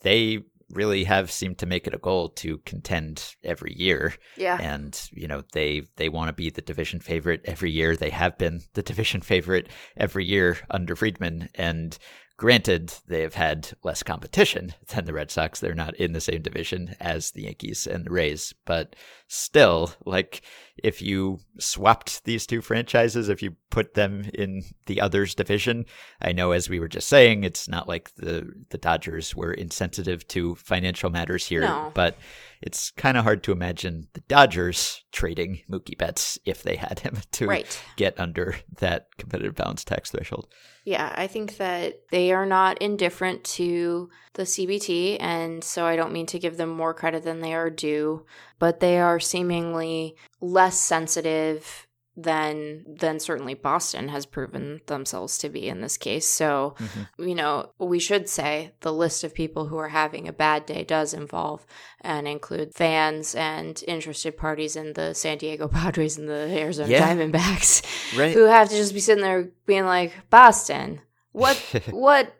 [0.01, 0.41] they
[0.71, 4.15] really have seemed to make it a goal to contend every year.
[4.37, 4.59] Yeah.
[4.61, 7.97] And, you know, they they want to be the division favorite every year.
[7.97, 11.49] They have been the division favorite every year under Friedman.
[11.55, 11.97] And
[12.39, 15.59] Granted, they have had less competition than the Red Sox.
[15.59, 18.95] They're not in the same division as the Yankees and the Rays, but
[19.27, 20.43] still, like
[20.77, 25.87] if you swapped these two franchises, if you put them in the others division,
[26.21, 30.29] I know as we were just saying, it's not like the the Dodgers were insensitive
[30.29, 31.91] to financial matters here, no.
[31.95, 32.19] but
[32.67, 37.17] it's kind of hard to imagine the Dodgers trading Mookie Betts if they had him
[37.33, 37.83] to right.
[37.97, 40.49] get under that competitive balance tax threshold.
[40.85, 46.13] Yeah, I think that they are not indifferent to the CBT, and so I don't
[46.13, 48.27] mean to give them more credit than they are due,
[48.59, 51.86] but they are seemingly less sensitive
[52.17, 56.27] than than certainly Boston has proven themselves to be in this case.
[56.27, 57.29] So, mm-hmm.
[57.29, 60.83] you know, we should say the list of people who are having a bad day
[60.83, 61.67] does involve
[62.01, 67.15] and include fans and interested parties in the San Diego Padres and the Arizona yeah.
[67.15, 67.85] Diamondbacks
[68.19, 68.33] right.
[68.33, 71.03] who have to just be sitting there being like, "Boston,
[71.33, 71.57] what
[71.91, 72.35] what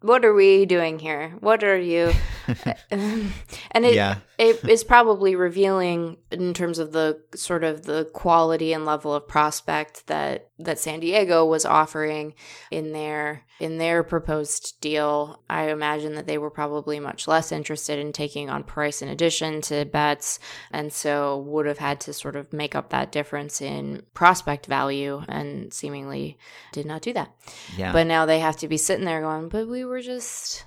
[0.00, 1.36] what are we doing here?
[1.40, 2.12] What are you?
[2.90, 4.16] and it yeah.
[4.38, 9.26] it is probably revealing in terms of the sort of the quality and level of
[9.28, 12.34] prospect that that San Diego was offering
[12.70, 15.42] in their in their proposed deal.
[15.48, 19.60] I imagine that they were probably much less interested in taking on Price in addition
[19.62, 20.38] to Betts,
[20.70, 25.22] and so would have had to sort of make up that difference in prospect value,
[25.28, 26.38] and seemingly
[26.72, 27.34] did not do that.
[27.76, 27.92] Yeah.
[27.92, 30.64] But now they have to be sitting there going, "But we were just."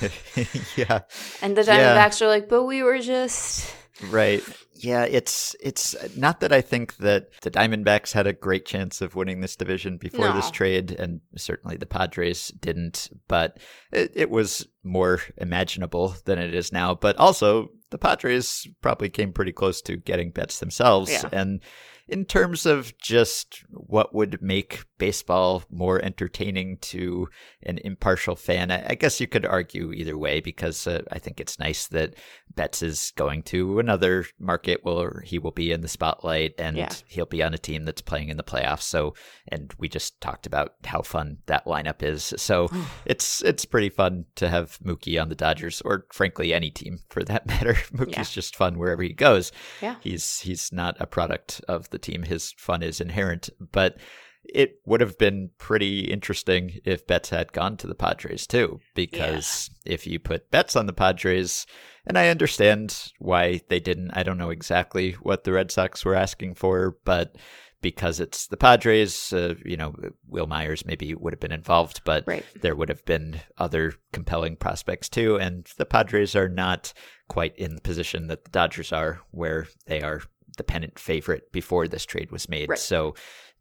[0.76, 1.00] yeah.
[1.42, 2.26] And the Diamondbacks yeah.
[2.26, 3.74] are like, "But we were just."
[4.10, 4.42] Right.
[4.74, 9.14] Yeah, it's it's not that I think that the Diamondbacks had a great chance of
[9.14, 10.34] winning this division before no.
[10.34, 13.08] this trade, and certainly the Padres didn't.
[13.28, 13.58] But
[13.92, 16.94] it, it was more imaginable than it is now.
[16.94, 21.28] But also, the Padres probably came pretty close to getting Betts themselves, yeah.
[21.32, 21.62] and
[22.08, 27.28] in terms of just what would make baseball more entertaining to
[27.64, 31.58] an impartial fan, I, guess you could argue either way because uh, I think it's
[31.58, 32.14] nice that
[32.54, 36.92] Betts is going to another market where he will be in the spotlight and yeah.
[37.08, 38.82] he'll be on a team that's playing in the playoffs.
[38.82, 39.14] So,
[39.48, 42.32] and we just talked about how fun that lineup is.
[42.36, 42.70] So
[43.04, 47.24] it's it's pretty fun to have Mookie on the Dodgers, or frankly any team for
[47.24, 47.74] that matter.
[47.92, 48.22] Mookie's yeah.
[48.22, 49.50] just fun wherever he goes.
[49.82, 52.22] Yeah, he's he's not a product of the the team.
[52.22, 53.96] His fun is inherent, but
[54.44, 59.70] it would have been pretty interesting if Betts had gone to the Padres too, because
[59.84, 59.94] yeah.
[59.94, 61.66] if you put Betts on the Padres,
[62.06, 66.14] and I understand why they didn't, I don't know exactly what the Red Sox were
[66.14, 67.36] asking for, but
[67.82, 69.94] because it's the Padres, uh, you know,
[70.28, 72.44] Wil Myers maybe would have been involved, but right.
[72.60, 75.38] there would have been other compelling prospects too.
[75.38, 76.92] And the Padres are not
[77.28, 80.22] quite in the position that the Dodgers are, where they are
[80.56, 82.68] the pennant favorite before this trade was made.
[82.68, 82.78] Right.
[82.78, 83.14] So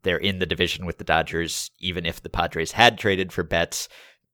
[0.03, 1.71] they're in the division with the Dodgers.
[1.79, 3.89] Even if the Padres had traded for Betts,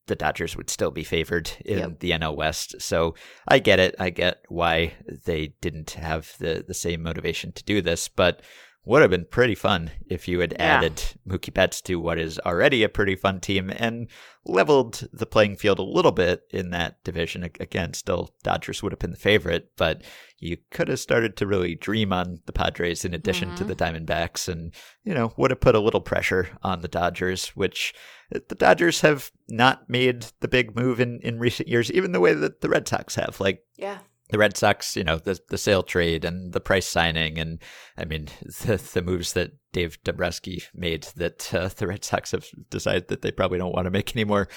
[0.07, 1.99] the Dodgers would still be favored in yep.
[1.99, 2.81] the NL West.
[2.81, 3.15] So
[3.47, 3.95] I get it.
[3.99, 4.93] I get why
[5.25, 8.07] they didn't have the, the same motivation to do this.
[8.07, 8.41] But
[8.83, 10.77] would have been pretty fun if you had yeah.
[10.77, 14.07] added Mookie Betts to what is already a pretty fun team and
[14.43, 17.43] leveled the playing field a little bit in that division.
[17.43, 20.01] Again, still Dodgers would have been the favorite, but
[20.39, 23.57] you could have started to really dream on the Padres in addition mm-hmm.
[23.57, 24.73] to the Diamondbacks and,
[25.03, 27.93] you know, would have put a little pressure on the Dodgers, which
[28.31, 32.33] the Dodgers have not made the big move in, in recent years, even the way
[32.33, 33.39] that the Red Sox have.
[33.39, 33.99] Like, yeah
[34.31, 37.59] the Red Sox, you know, the the Sale trade and the Price signing, and
[37.97, 42.47] I mean the the moves that Dave Dombrowski made that uh, the Red Sox have
[42.69, 44.47] decided that they probably don't want to make anymore.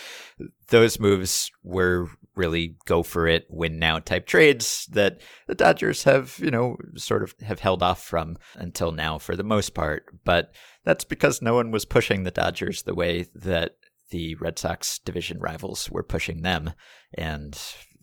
[0.68, 6.38] Those moves were really go for it, win now type trades that the Dodgers have,
[6.40, 10.04] you know, sort of have held off from until now for the most part.
[10.24, 10.52] But
[10.84, 13.76] that's because no one was pushing the Dodgers the way that
[14.10, 16.72] the Red Sox division rivals were pushing them,
[17.14, 17.58] and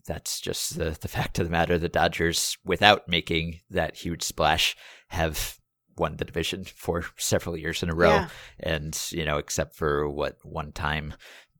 [0.05, 1.77] that's just the, the fact of the matter.
[1.77, 4.75] The Dodgers, without making that huge splash,
[5.09, 5.57] have
[5.97, 8.09] won the division for several years in a row.
[8.09, 8.29] Yeah.
[8.59, 11.13] And, you know, except for what one time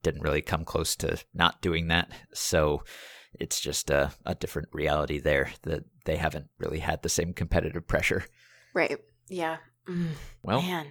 [0.04, 2.12] didn't really come close to not doing that.
[2.34, 2.84] So
[3.40, 7.88] it's just a, a different reality there that they haven't really had the same competitive
[7.88, 8.26] pressure.
[8.74, 8.98] Right.
[9.30, 9.58] Yeah.
[9.88, 10.10] Mm,
[10.44, 10.88] well, man.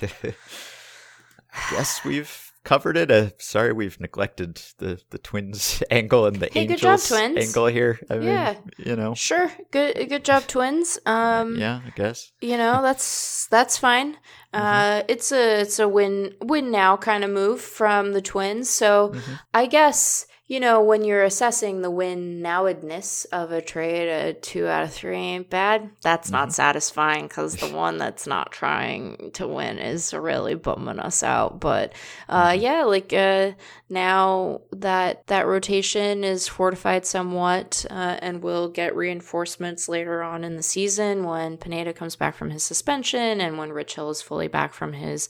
[0.02, 3.10] I guess we've covered it.
[3.12, 7.98] Uh, sorry, we've neglected the the twins angle and the hey, angels job, angle here.
[8.10, 10.98] I yeah, mean, you know, sure, good good job, twins.
[11.06, 14.14] Um, yeah, I guess you know that's that's fine.
[14.52, 14.56] Mm-hmm.
[14.56, 18.68] Uh, it's a it's a win win now kind of move from the twins.
[18.68, 19.34] So mm-hmm.
[19.54, 24.68] I guess you know, when you're assessing the win nowedness of a trade, a two
[24.68, 25.90] out of three ain't bad.
[26.02, 26.52] That's not mm-hmm.
[26.52, 31.58] satisfying because the one that's not trying to win is really bumming us out.
[31.58, 31.94] But
[32.28, 32.62] uh, mm-hmm.
[32.62, 33.52] yeah, like uh,
[33.88, 40.56] now that that rotation is fortified somewhat, uh, and we'll get reinforcements later on in
[40.56, 44.48] the season when Pineda comes back from his suspension and when Rich Hill is fully
[44.48, 45.28] back from his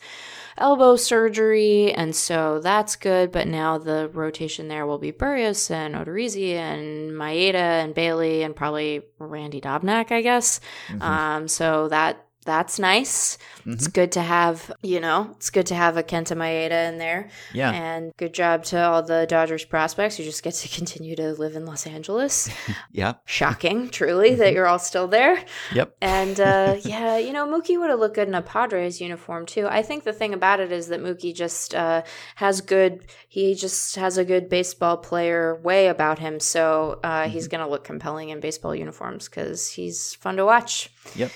[0.57, 3.31] elbow surgery, and so that's good.
[3.31, 8.57] But now the rotation there will be Berrios and Odorizzi and Maeda and Bailey and
[8.57, 10.61] probably Randy Dobnak, I guess.
[10.89, 11.03] Mm-hmm.
[11.03, 13.37] Um, so that that's nice.
[13.61, 13.73] Mm-hmm.
[13.73, 17.29] It's good to have, you know, it's good to have a Kenta Maeda in there.
[17.53, 17.73] Yeah.
[17.73, 21.57] And good job to all the Dodgers prospects You just get to continue to live
[21.57, 22.49] in Los Angeles.
[22.93, 23.15] yeah.
[23.25, 24.55] Shocking, truly, that mm-hmm.
[24.55, 25.45] you're all still there.
[25.75, 25.97] Yep.
[26.01, 29.67] And uh, yeah, you know, Mookie would have looked good in a Padres uniform too.
[29.67, 32.03] I think the thing about it is that Mookie just uh,
[32.37, 36.39] has good, he just has a good baseball player way about him.
[36.41, 37.31] So uh, mm-hmm.
[37.31, 40.91] he's going to look compelling in baseball uniforms because he's fun to watch.
[41.17, 41.33] Yep.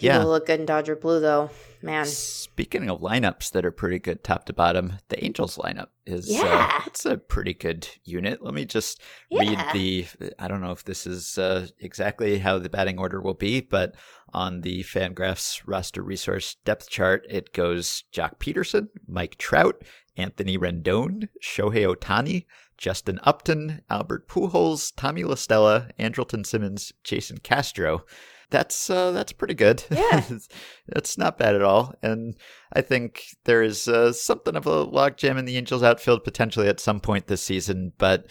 [0.00, 0.24] He yeah.
[0.24, 1.50] will look good in Dodger blue, though.
[1.82, 2.06] Man.
[2.06, 6.42] Speaking of lineups that are pretty good top to bottom, the Angels lineup is uh,
[6.42, 6.70] yeah.
[6.72, 8.42] Uh, it's a pretty good unit.
[8.42, 9.40] Let me just yeah.
[9.40, 10.06] read the.
[10.38, 13.94] I don't know if this is uh, exactly how the batting order will be, but
[14.32, 19.82] on the Fangraphs roster resource depth chart, it goes Joc Pederson, Mike Trout,
[20.16, 22.46] Anthony Rendon, Shohei Ohtani,
[22.78, 28.06] Justin Upton, Albert Pujols, Tommy La Stella, Andrelton Simmons, Jason Castro
[28.50, 29.84] that's uh, that's pretty good.
[29.90, 30.24] Yeah,
[30.88, 31.94] that's not bad at all.
[32.02, 32.36] And
[32.72, 36.80] I think there is uh, something of a logjam in the Angels outfield potentially at
[36.80, 38.26] some point this season, but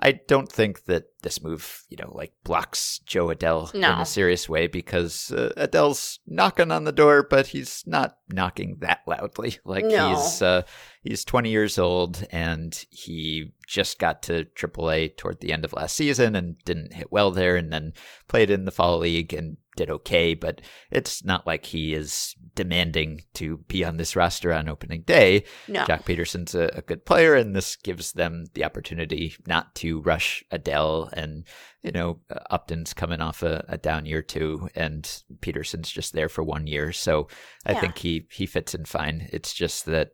[0.00, 3.92] I don't think that this move, you know, like blocks Jo Adell no.
[3.92, 8.78] in a serious way because uh, Adell's knocking on the door, but he's not knocking
[8.80, 9.58] that loudly.
[9.64, 10.10] Like no.
[10.10, 10.62] he's uh,
[11.02, 15.96] he's 20 years old and he just got to AAA toward the end of last
[15.96, 17.92] season and didn't hit well there, and then
[18.28, 20.60] played in the fall league and did okay, but
[20.90, 25.44] it's not like he is demanding to be on this roster on opening day.
[25.68, 25.84] No.
[25.84, 30.44] Joc Pederson's a, a, good player, and this gives them the opportunity not to rush
[30.52, 31.12] Adell.
[31.12, 31.44] And,
[31.82, 35.04] you know, uh, Upton's coming off a, a down year too, and
[35.40, 36.92] Pederson's just there for one year.
[36.92, 37.28] So
[37.66, 37.80] I yeah.
[37.80, 39.28] think he, he fits in fine.
[39.32, 40.12] It's just that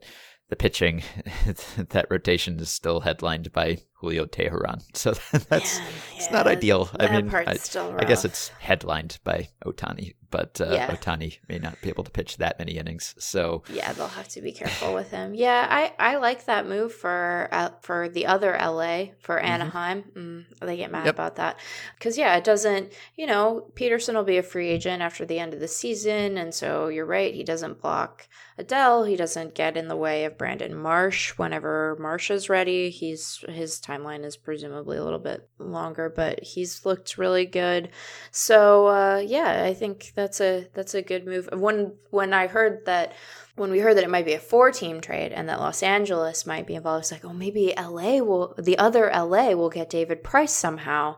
[0.48, 1.02] the pitching,
[1.90, 4.82] that rotation is still headlined by Julio Teheran.
[5.01, 5.12] So
[5.48, 5.84] that's yeah,
[6.16, 6.90] it's yeah, not ideal.
[6.98, 7.57] I mean, I,
[7.98, 10.90] I, guess it's headlined by Ohtani, but uh, yeah.
[10.90, 13.14] Ohtani may not be able to pitch that many innings.
[13.18, 15.34] So yeah, they'll have to be careful with him.
[15.34, 19.46] Yeah, I, I like that move for uh, for the other LA for mm-hmm.
[19.46, 20.03] Anaheim.
[20.03, 20.20] Mm-hmm.
[20.20, 21.14] Mm, they get mad yep.
[21.14, 21.59] about that
[21.98, 22.92] because yeah, it doesn't.
[23.16, 26.55] You know, Pederson will be a free agent after the end of the season, and
[26.55, 27.32] so you're right.
[27.32, 28.28] He doesn't block
[28.59, 29.09] Adell.
[29.09, 32.90] He doesn't get in the way of Brandon Marsh whenever Marsh is ready.
[32.90, 37.91] He's his timeline is presumably a little bit longer, but he's looked really good.
[38.30, 41.49] So uh, yeah, I think that's a that's a good move.
[41.53, 43.14] When when I heard that
[43.61, 46.47] when we heard that it might be a four team trade and that Los Angeles
[46.47, 50.24] might be involved, it's like, oh, maybe LA will, the other LA will get David
[50.24, 51.16] Price somehow.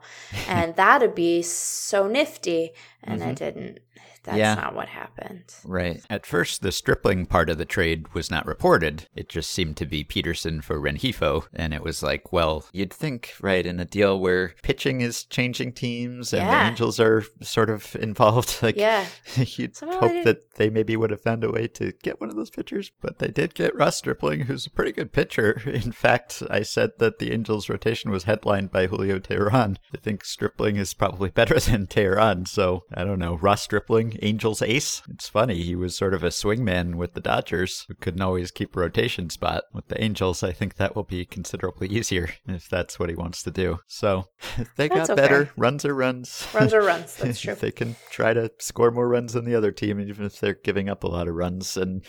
[0.49, 2.73] and that'd be so nifty.
[3.05, 3.31] And mm-hmm.
[3.31, 3.79] it didn't.
[4.25, 4.55] That's yeah.
[4.55, 5.55] not what happened.
[5.65, 6.03] Right.
[6.09, 9.09] At first, the Stripling part of the trade was not reported.
[9.15, 11.47] It just seemed to be Pederson for Rengifo.
[11.53, 15.73] And it was like, well, you'd think, right, in a deal where pitching is changing
[15.73, 16.65] teams and yeah.
[16.65, 19.07] the Angels are sort of involved, like, yeah.
[19.37, 22.37] you'd Somehow hope that they maybe would have found a way to get one of
[22.37, 22.93] those pitchers.
[23.01, 25.63] But they did get Ross Stripling, who's a pretty good pitcher.
[25.67, 29.77] In fact, I said that the Angels' rotation was headlined by Julio Teheran.
[29.95, 32.47] I think Stripling is probably better than Teheran.
[32.47, 33.37] So I don't know.
[33.37, 35.03] Ross Stripling Angels ace.
[35.09, 38.77] It's funny, he was sort of a swingman with the Dodgers who couldn't always keep
[38.77, 39.65] a rotation spot.
[39.73, 43.43] With the Angels, I think that will be considerably easier if that's what he wants
[43.45, 43.81] to do.
[43.87, 44.29] So
[44.77, 45.21] they got okay.
[45.21, 45.51] better.
[45.57, 46.47] Runs are runs.
[46.53, 47.17] Runs are runs.
[47.23, 47.55] That's true.
[47.55, 50.89] they can try to score more runs than the other team, even if they're giving
[50.89, 51.77] up a lot of runs.
[51.77, 52.05] And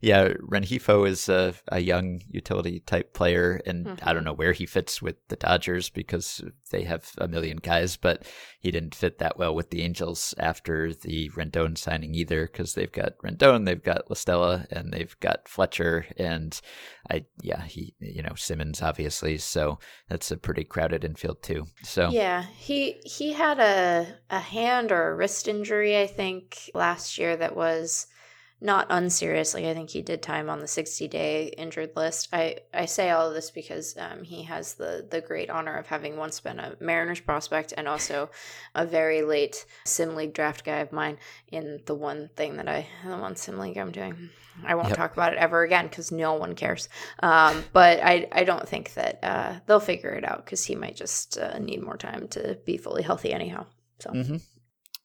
[0.00, 4.08] yeah, Rengifo is a, a young utility type player, and mm-hmm.
[4.08, 7.96] I don't know where he fits with the Dodgers because they have a million guys,
[7.96, 8.24] but
[8.60, 12.92] he didn't fit that well with the Angels after the Rendon signing either because they've
[12.92, 16.60] got Rendon, they've got La Stella, and they've got Fletcher, and
[17.10, 19.78] I yeah he you know Simmons obviously, so
[20.08, 21.66] that's a pretty crowded infield too.
[21.82, 27.18] So yeah, he he had a a hand or a wrist injury I think last
[27.18, 28.06] year that was
[28.60, 29.68] not unseriously.
[29.68, 32.28] I think he did time on the 60 day injured list.
[32.32, 35.86] I, I say all of this because um, he has the, the great honor of
[35.86, 38.30] having once been a Mariners prospect and also
[38.74, 41.18] a very late Sim League draft guy of mine
[41.52, 44.30] in the one thing that I, the one Sim League I'm doing.
[44.64, 44.96] I won't yep.
[44.96, 46.88] talk about it ever again because no one cares.
[47.22, 50.96] Um, but I, I don't think that uh, they'll figure it out because he might
[50.96, 53.66] just uh, need more time to be fully healthy anyhow.
[54.00, 54.10] So.
[54.10, 54.36] Mm-hmm.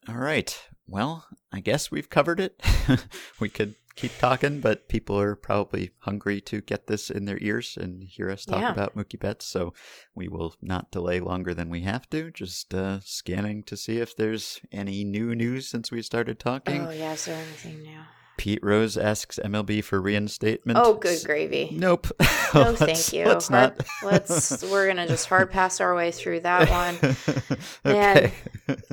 [0.09, 0.59] All right.
[0.87, 2.61] Well, I guess we've covered it.
[3.39, 7.77] we could keep talking, but people are probably hungry to get this in their ears
[7.79, 8.71] and hear us talk yeah.
[8.71, 9.45] about Mookie Betts.
[9.45, 9.73] So
[10.15, 12.31] we will not delay longer than we have to.
[12.31, 16.85] Just uh, scanning to see if there's any new news since we started talking.
[16.85, 17.13] Oh, yeah.
[17.13, 18.01] Is there anything new?
[18.43, 20.77] Pete Rose asks MLB for reinstatement.
[20.77, 21.69] Oh, good gravy.
[21.71, 22.07] Nope.
[22.53, 23.25] No, thank you.
[23.25, 23.87] Let's Hard- not.
[24.11, 24.61] let's.
[24.69, 26.69] We're gonna just hard pass our way through that
[27.05, 27.15] one.
[27.85, 28.33] okay.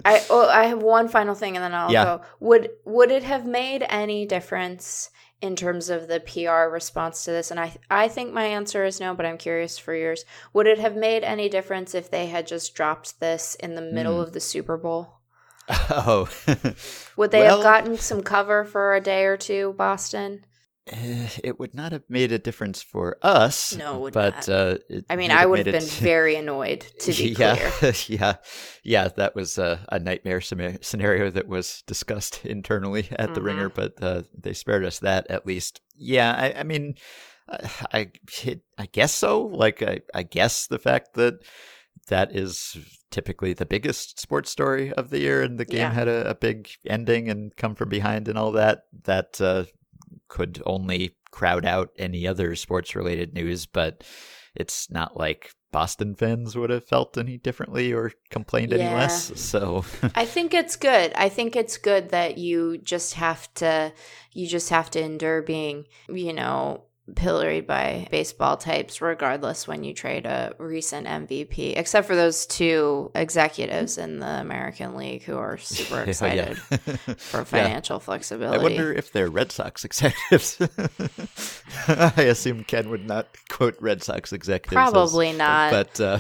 [0.05, 2.05] I oh, I have one final thing, and then I'll Yeah.
[2.05, 2.23] go.
[2.39, 5.11] Would would it have made any difference
[5.43, 7.51] in terms of the PR response to this?
[7.51, 10.25] And I I think my answer is no, but I'm curious for yours.
[10.53, 14.15] Would it have made any difference if they had just dropped this in the middle
[14.15, 14.21] Hmm.
[14.23, 15.17] of the Super Bowl?
[15.91, 16.29] oh.
[17.17, 20.45] Would they Well- have gotten some cover for a day or two, Boston?
[20.87, 23.77] Eh, It would not have made a difference for us.
[23.77, 24.49] No, it would but not.
[24.49, 27.93] uh, I mean, I would have been it- very annoyed to be yeah, clear.
[28.09, 28.35] yeah,
[28.83, 29.09] yeah.
[29.09, 33.45] That was a, a nightmare scenario- scenario that was discussed internally at the Mhm.
[33.45, 35.81] Ringer, but uh, they spared us that at least.
[35.95, 36.95] Yeah, I, I mean,
[37.49, 38.11] uh, I
[38.79, 39.43] I guess so.
[39.43, 41.35] Like, I, I guess the fact that
[42.09, 42.77] that is
[43.11, 45.93] typically the biggest sports story of the year, and the game Yeah.
[45.93, 48.85] had a, a big ending and come from behind and all that.
[49.05, 49.65] That uh,
[50.29, 54.03] could only crowd out any other sports related news, but
[54.55, 59.31] it's not like Boston fans would have felt any differently or complained any less.
[59.41, 59.85] So
[60.17, 61.13] I think it's good.
[61.15, 63.93] I think it's good that you just have to
[64.33, 66.85] you just have to endure being, you know,
[67.17, 73.11] pilloried by baseball types regardless when you trade a recent MVP, except for those two
[73.17, 76.57] executives in the American League who are super excited
[77.19, 77.45] for Yeah.
[77.45, 78.63] financial I flexibility.
[78.63, 80.57] wonder if they're Red Sox executives.
[81.89, 84.77] I assume Ken would not quote Red Sox executives.
[84.77, 85.71] as- Probably not.
[85.73, 86.19] But uh,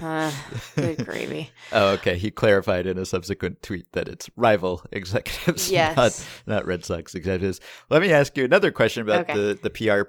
[0.00, 0.32] Uh,
[0.76, 1.50] good gravy.
[1.72, 2.16] oh, okay.
[2.16, 5.96] He clarified in a subsequent tweet that it's rival executives, Yes.
[5.96, 6.24] not
[6.58, 7.60] not Red Sox executives.
[7.90, 9.34] Let me ask you another question about Okay.
[9.34, 10.04] the the PR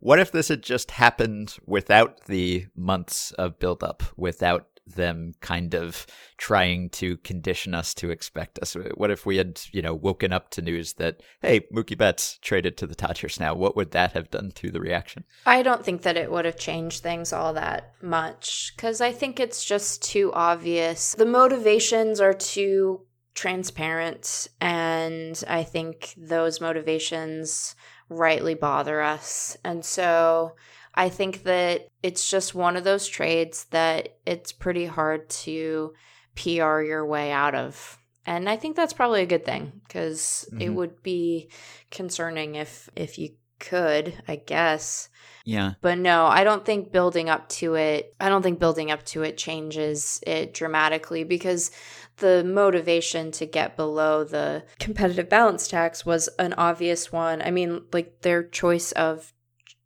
[0.00, 6.06] What if this had just happened without the months of buildup, without them kind of
[6.38, 8.76] trying to condition us to expect us?
[8.94, 12.76] What if we had, you know, woken up to news that hey, Mookie Betts traded
[12.78, 13.54] to the Dodgers now?
[13.54, 15.24] What would that have done to the reaction?
[15.46, 19.38] I don't think that it would have changed things all that much because I think
[19.38, 21.14] it's just too obvious.
[21.14, 23.02] The motivations are too
[23.34, 27.74] transparent, and I think those motivations
[28.12, 29.56] rightly bother us.
[29.64, 30.52] And so
[30.94, 35.92] I think that it's just one of those trades that it's pretty hard to
[36.34, 37.98] PR your way out of.
[38.24, 40.74] And I think that's probably a good thing because it Mhm.
[40.74, 41.50] would be
[41.90, 43.30] concerning if if you
[43.62, 45.08] could, I guess.
[45.44, 45.72] Yeah.
[45.80, 49.22] But no, I don't think building up to it, I don't think building up to
[49.22, 51.70] it changes it dramatically because
[52.18, 57.42] the motivation to get below the competitive balance tax was an obvious one.
[57.42, 59.32] I mean, like their choice of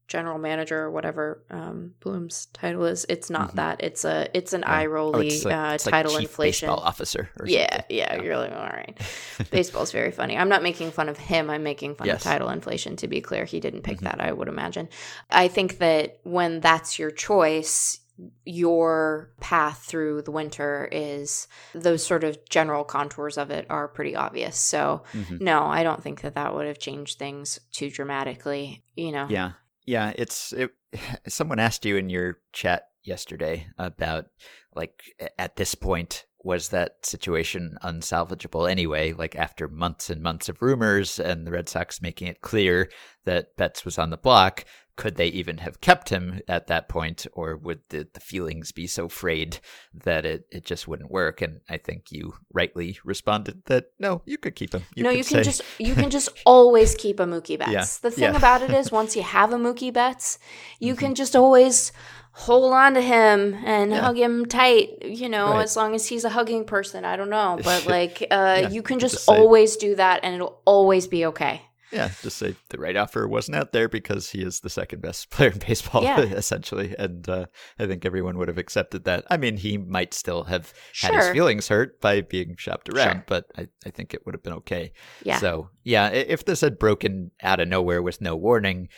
[0.09, 3.55] general manager or whatever um, Bloom's title is, it's not Mhm.
[3.57, 3.83] that.
[3.83, 4.73] It's a it's an Yeah.
[4.73, 6.69] eye Oh, rolly it's like, uh, like title chief inflation.
[6.69, 7.29] baseball officer.
[7.41, 7.97] Or Yeah, something.
[7.97, 8.99] yeah, you're like, all right.
[9.51, 10.37] Baseball's very funny.
[10.37, 11.51] I'm not making fun of him.
[11.51, 12.17] I'm making fun Yes.
[12.19, 13.45] of title inflation, to be clear.
[13.45, 14.05] He didn't pick Mhm.
[14.05, 14.89] that, I would imagine.
[15.31, 18.01] I think that when that's your choice,
[18.47, 24.17] your path through the winter is those sort of general contours of it are pretty
[24.17, 24.57] obvious.
[24.57, 25.41] So, Mhm.
[25.43, 28.83] no, I don't think that that would have changed things too dramatically.
[28.95, 29.53] You know, Yeah.
[29.87, 30.71] Yeah, it's it
[31.29, 34.27] someone asked you in your chat yesterday about
[34.75, 35.03] like
[35.39, 41.19] at this point was that situation unsalvageable anyway like after months and months of rumors
[41.19, 42.91] and the Red Sox making it clear
[43.25, 44.65] that Betts was on the block
[44.97, 48.87] could they even have kept him at that point or would the, the feelings be
[48.87, 49.59] so frayed
[49.93, 54.39] that it, it just wouldn't work and I think you rightly responded that no you
[54.39, 57.59] could keep him no, you can say- just you can just always keep a Mookie
[57.59, 57.73] Betts.
[57.73, 58.37] Yeah, The thing yeah.
[58.37, 60.39] about it is, once you have a Mookie Betts,
[60.81, 61.05] you Mm-hmm.
[61.05, 61.93] can just always
[62.33, 64.01] hold on to him and Yeah.
[64.01, 65.03] hug him tight.
[65.03, 65.63] You know, Right.
[65.65, 67.05] as long as he's a hugging person.
[67.05, 70.61] I don't know, but like, uh, you can just just always do that, and it'll
[70.65, 71.63] always be okay.
[71.97, 75.31] Yeah, just say the right offer wasn't out there because he is the second best
[75.31, 76.21] player in baseball, Yeah.
[76.21, 76.95] essentially.
[76.99, 77.47] And uh,
[77.79, 79.25] I think everyone would have accepted that.
[79.31, 83.25] I mean, he might still have had his feelings hurt by being shopped around, Sure.
[83.27, 84.93] but I, I think it would have been okay.
[85.25, 85.39] Yeah.
[85.39, 88.89] So, yeah, if this had broken out of nowhere with no warning,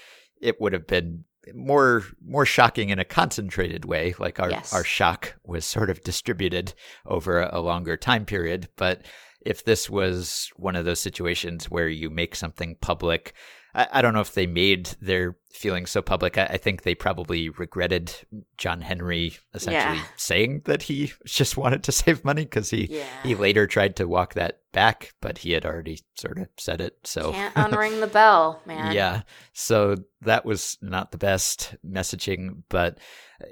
[0.41, 4.75] it would have been more more shocking in a concentrated way like our Yes.
[4.75, 6.75] our shock was sort of distributed
[7.07, 9.07] over a longer time period but
[9.41, 13.35] if this was one of those situations where you make something public
[13.79, 16.37] I, I don't know if they made their feelings so public.
[16.37, 18.13] I, I think they probably regretted
[18.59, 20.05] John Henry essentially Yeah.
[20.17, 23.05] saying that he just wanted to save money because he Yeah.
[23.23, 26.99] he later tried to walk that back, but he had already sort of said it.
[27.05, 28.93] So Can't unring the bell, man.
[28.95, 29.23] yeah.
[29.53, 32.99] So that was not the best messaging, but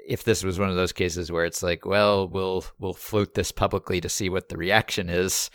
[0.07, 3.51] if this was one of those cases where it's like, well, we'll we'll float this
[3.51, 5.49] publicly to see what the reaction is,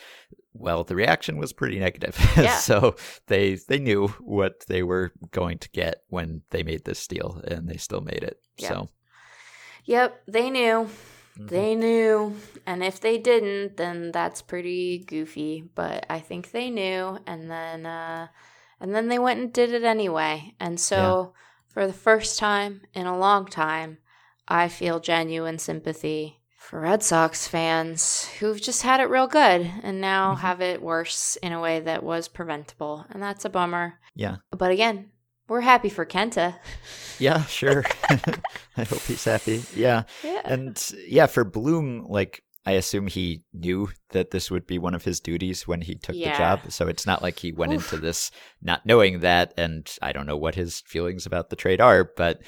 [0.54, 2.16] Well, the reaction was pretty negative.
[2.36, 2.56] Yeah.
[2.56, 2.96] so
[3.26, 7.68] they they knew what they were going to get when they made this deal, and
[7.68, 8.38] they still made it.
[8.56, 8.68] Yeah.
[8.68, 8.88] So
[9.84, 10.88] Yep, they knew.
[11.38, 11.48] mhm.
[11.48, 12.36] They knew.
[12.66, 15.64] And if they didn't, then that's pretty goofy.
[15.74, 18.28] But I think they knew and then uh
[18.80, 20.54] and then they went and did it anyway.
[20.60, 21.32] And so
[21.68, 23.98] for the first time in a long time,
[24.48, 30.00] I feel genuine sympathy for Red Sox fans who've just had it real good and
[30.00, 30.38] now Mhm.
[30.38, 33.04] have it worse in a way that was preventable.
[33.10, 33.98] And that's a bummer.
[34.14, 35.10] yeah, But again,
[35.48, 36.54] we're happy for Kenta.
[37.18, 37.84] yeah, sure.
[38.76, 39.62] I hope he's happy.
[39.74, 40.40] Yeah, Yeah.
[40.44, 45.04] and yeah, for Bloom, like I assume he knew that this would be one of
[45.04, 46.30] his duties when he took Yeah.
[46.32, 46.72] the job.
[46.72, 47.92] So it's not like he went Oof.
[47.92, 48.30] into this
[48.62, 49.52] not knowing that.
[49.56, 52.40] And I don't know what his feelings about the trade are, but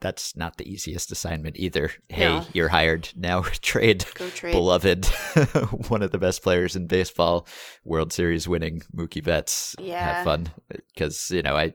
[0.00, 1.90] that's not the easiest assignment either.
[2.08, 2.44] Hey, No.
[2.52, 3.40] you're hired now.
[3.62, 4.52] trade Go trade.
[4.52, 5.06] beloved,
[5.88, 7.46] one of the best players in baseball,
[7.84, 9.74] World Series winning Mookie Betts.
[9.78, 10.16] Yeah.
[10.16, 10.48] Have fun
[10.94, 11.72] because you know I,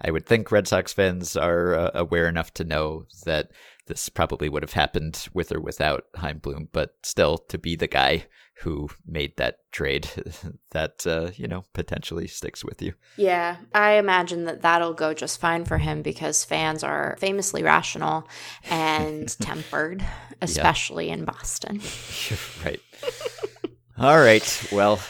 [0.00, 3.50] I would think Red Sox fans are uh, aware enough to know that
[3.86, 7.86] this probably would have happened with or without Chaim Bloom, but still to be the
[7.86, 8.26] guy
[8.58, 10.08] who made that trade,
[10.70, 12.94] that uh, you know potentially sticks with you.
[13.16, 18.28] Yeah, I imagine that that'll go just fine for him because fans are famously rational
[18.70, 20.04] and tempered,
[20.40, 21.80] especially in Boston.
[22.64, 22.80] right.
[23.98, 24.68] All right.
[24.72, 25.00] Well,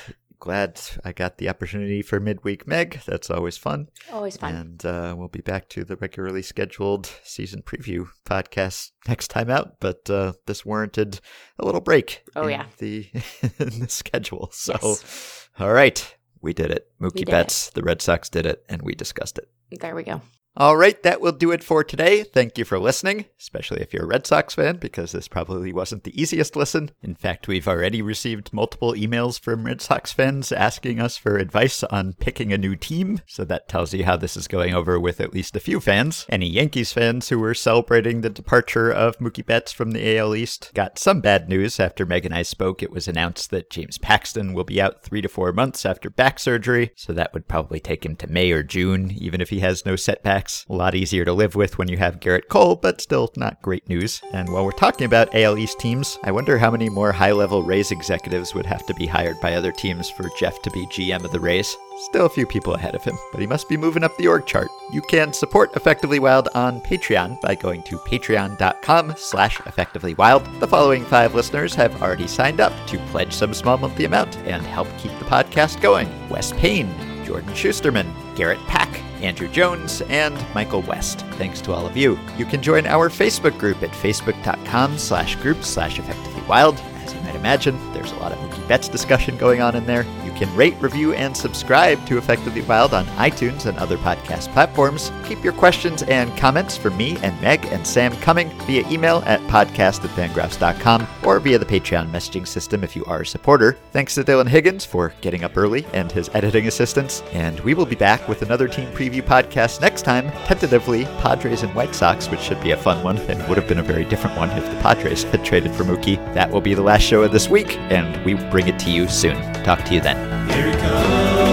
[0.44, 3.00] glad I got the opportunity for midweek Meg.
[3.06, 3.88] That's always fun.
[4.12, 4.54] Always fun.
[4.54, 9.80] And uh, we'll be back to the regularly scheduled season preview podcast next time out.
[9.80, 11.20] But uh, this warranted
[11.58, 12.22] a little break.
[12.36, 12.66] Oh, in yeah.
[12.76, 13.08] the
[13.58, 14.50] in the schedule.
[14.52, 15.48] So, Yes.
[15.58, 16.88] all right, we did it.
[17.00, 19.48] Mookie did Betts, the Red Sox did it, and we discussed it.
[19.80, 20.20] There we go.
[20.56, 22.22] All right, that will do it for today.
[22.22, 26.04] Thank you for listening, especially if you're a Red Sox fan, because this probably wasn't
[26.04, 26.92] the easiest listen.
[27.02, 31.82] In fact, we've already received multiple emails from Red Sox fans asking us for advice
[31.82, 35.20] on picking a new team, so that tells you how this is going over with
[35.20, 36.24] at least a few fans.
[36.28, 40.70] Any Yankees fans who were celebrating the departure of Mookie Betts from the AL East
[40.72, 42.80] got some bad news after Meg and I spoke.
[42.80, 46.38] It was announced that James Paxton will be out three to four months after back
[46.38, 49.84] surgery, so that would probably take him to May or June, even if he has
[49.84, 50.43] no setbacks.
[50.68, 53.88] A lot easier to live with when you have Gerrit Cole, but still not great
[53.88, 54.20] news.
[54.32, 57.62] And while we're talking about AL East teams, I wonder how many more high level
[57.62, 61.24] Rays executives would have to be hired by other teams for Jeff to be GM
[61.24, 61.76] of the Rays.
[62.10, 64.46] Still a few people ahead of him, but he must be moving up the org
[64.46, 64.68] chart.
[64.92, 70.60] You can support Effectively Wild on Patreon by going to patreon.com slash effectivelywild.
[70.60, 74.62] The following five listeners have already signed up to pledge some small monthly amount and
[74.66, 76.08] help keep the podcast going.
[76.28, 76.92] Wes Payne,
[77.24, 81.20] Jordan Schusterman, Garrett Pack, Andrew Jones, and Michael West.
[81.32, 82.18] Thanks to all of you.
[82.36, 86.76] You can join our Facebook group at facebook.com slash group slash effectively wild.
[87.04, 90.04] As you might imagine, there's a lot of Mookie Betts discussion going on in there.
[90.36, 95.12] Can rate, review, and subscribe to Effectively Wild on iTunes and other podcast platforms.
[95.26, 99.40] Keep your questions and comments for me and Meg and Sam coming via email at
[99.42, 103.78] podcast at fangraphs.com or via the Patreon messaging system if you are a supporter.
[103.92, 107.22] Thanks to Dylan Higgins for getting up early and his editing assistance.
[107.32, 111.74] And we will be back with another team preview podcast next time, tentatively Padres and
[111.74, 114.36] White Sox, which should be a fun one and would have been a very different
[114.36, 116.16] one if the Padres had traded for Mookie.
[116.34, 119.08] That will be the last show of this week, and we bring it to you
[119.08, 119.36] soon.
[119.64, 120.33] Talk to you then.
[120.52, 121.43] Here he comes.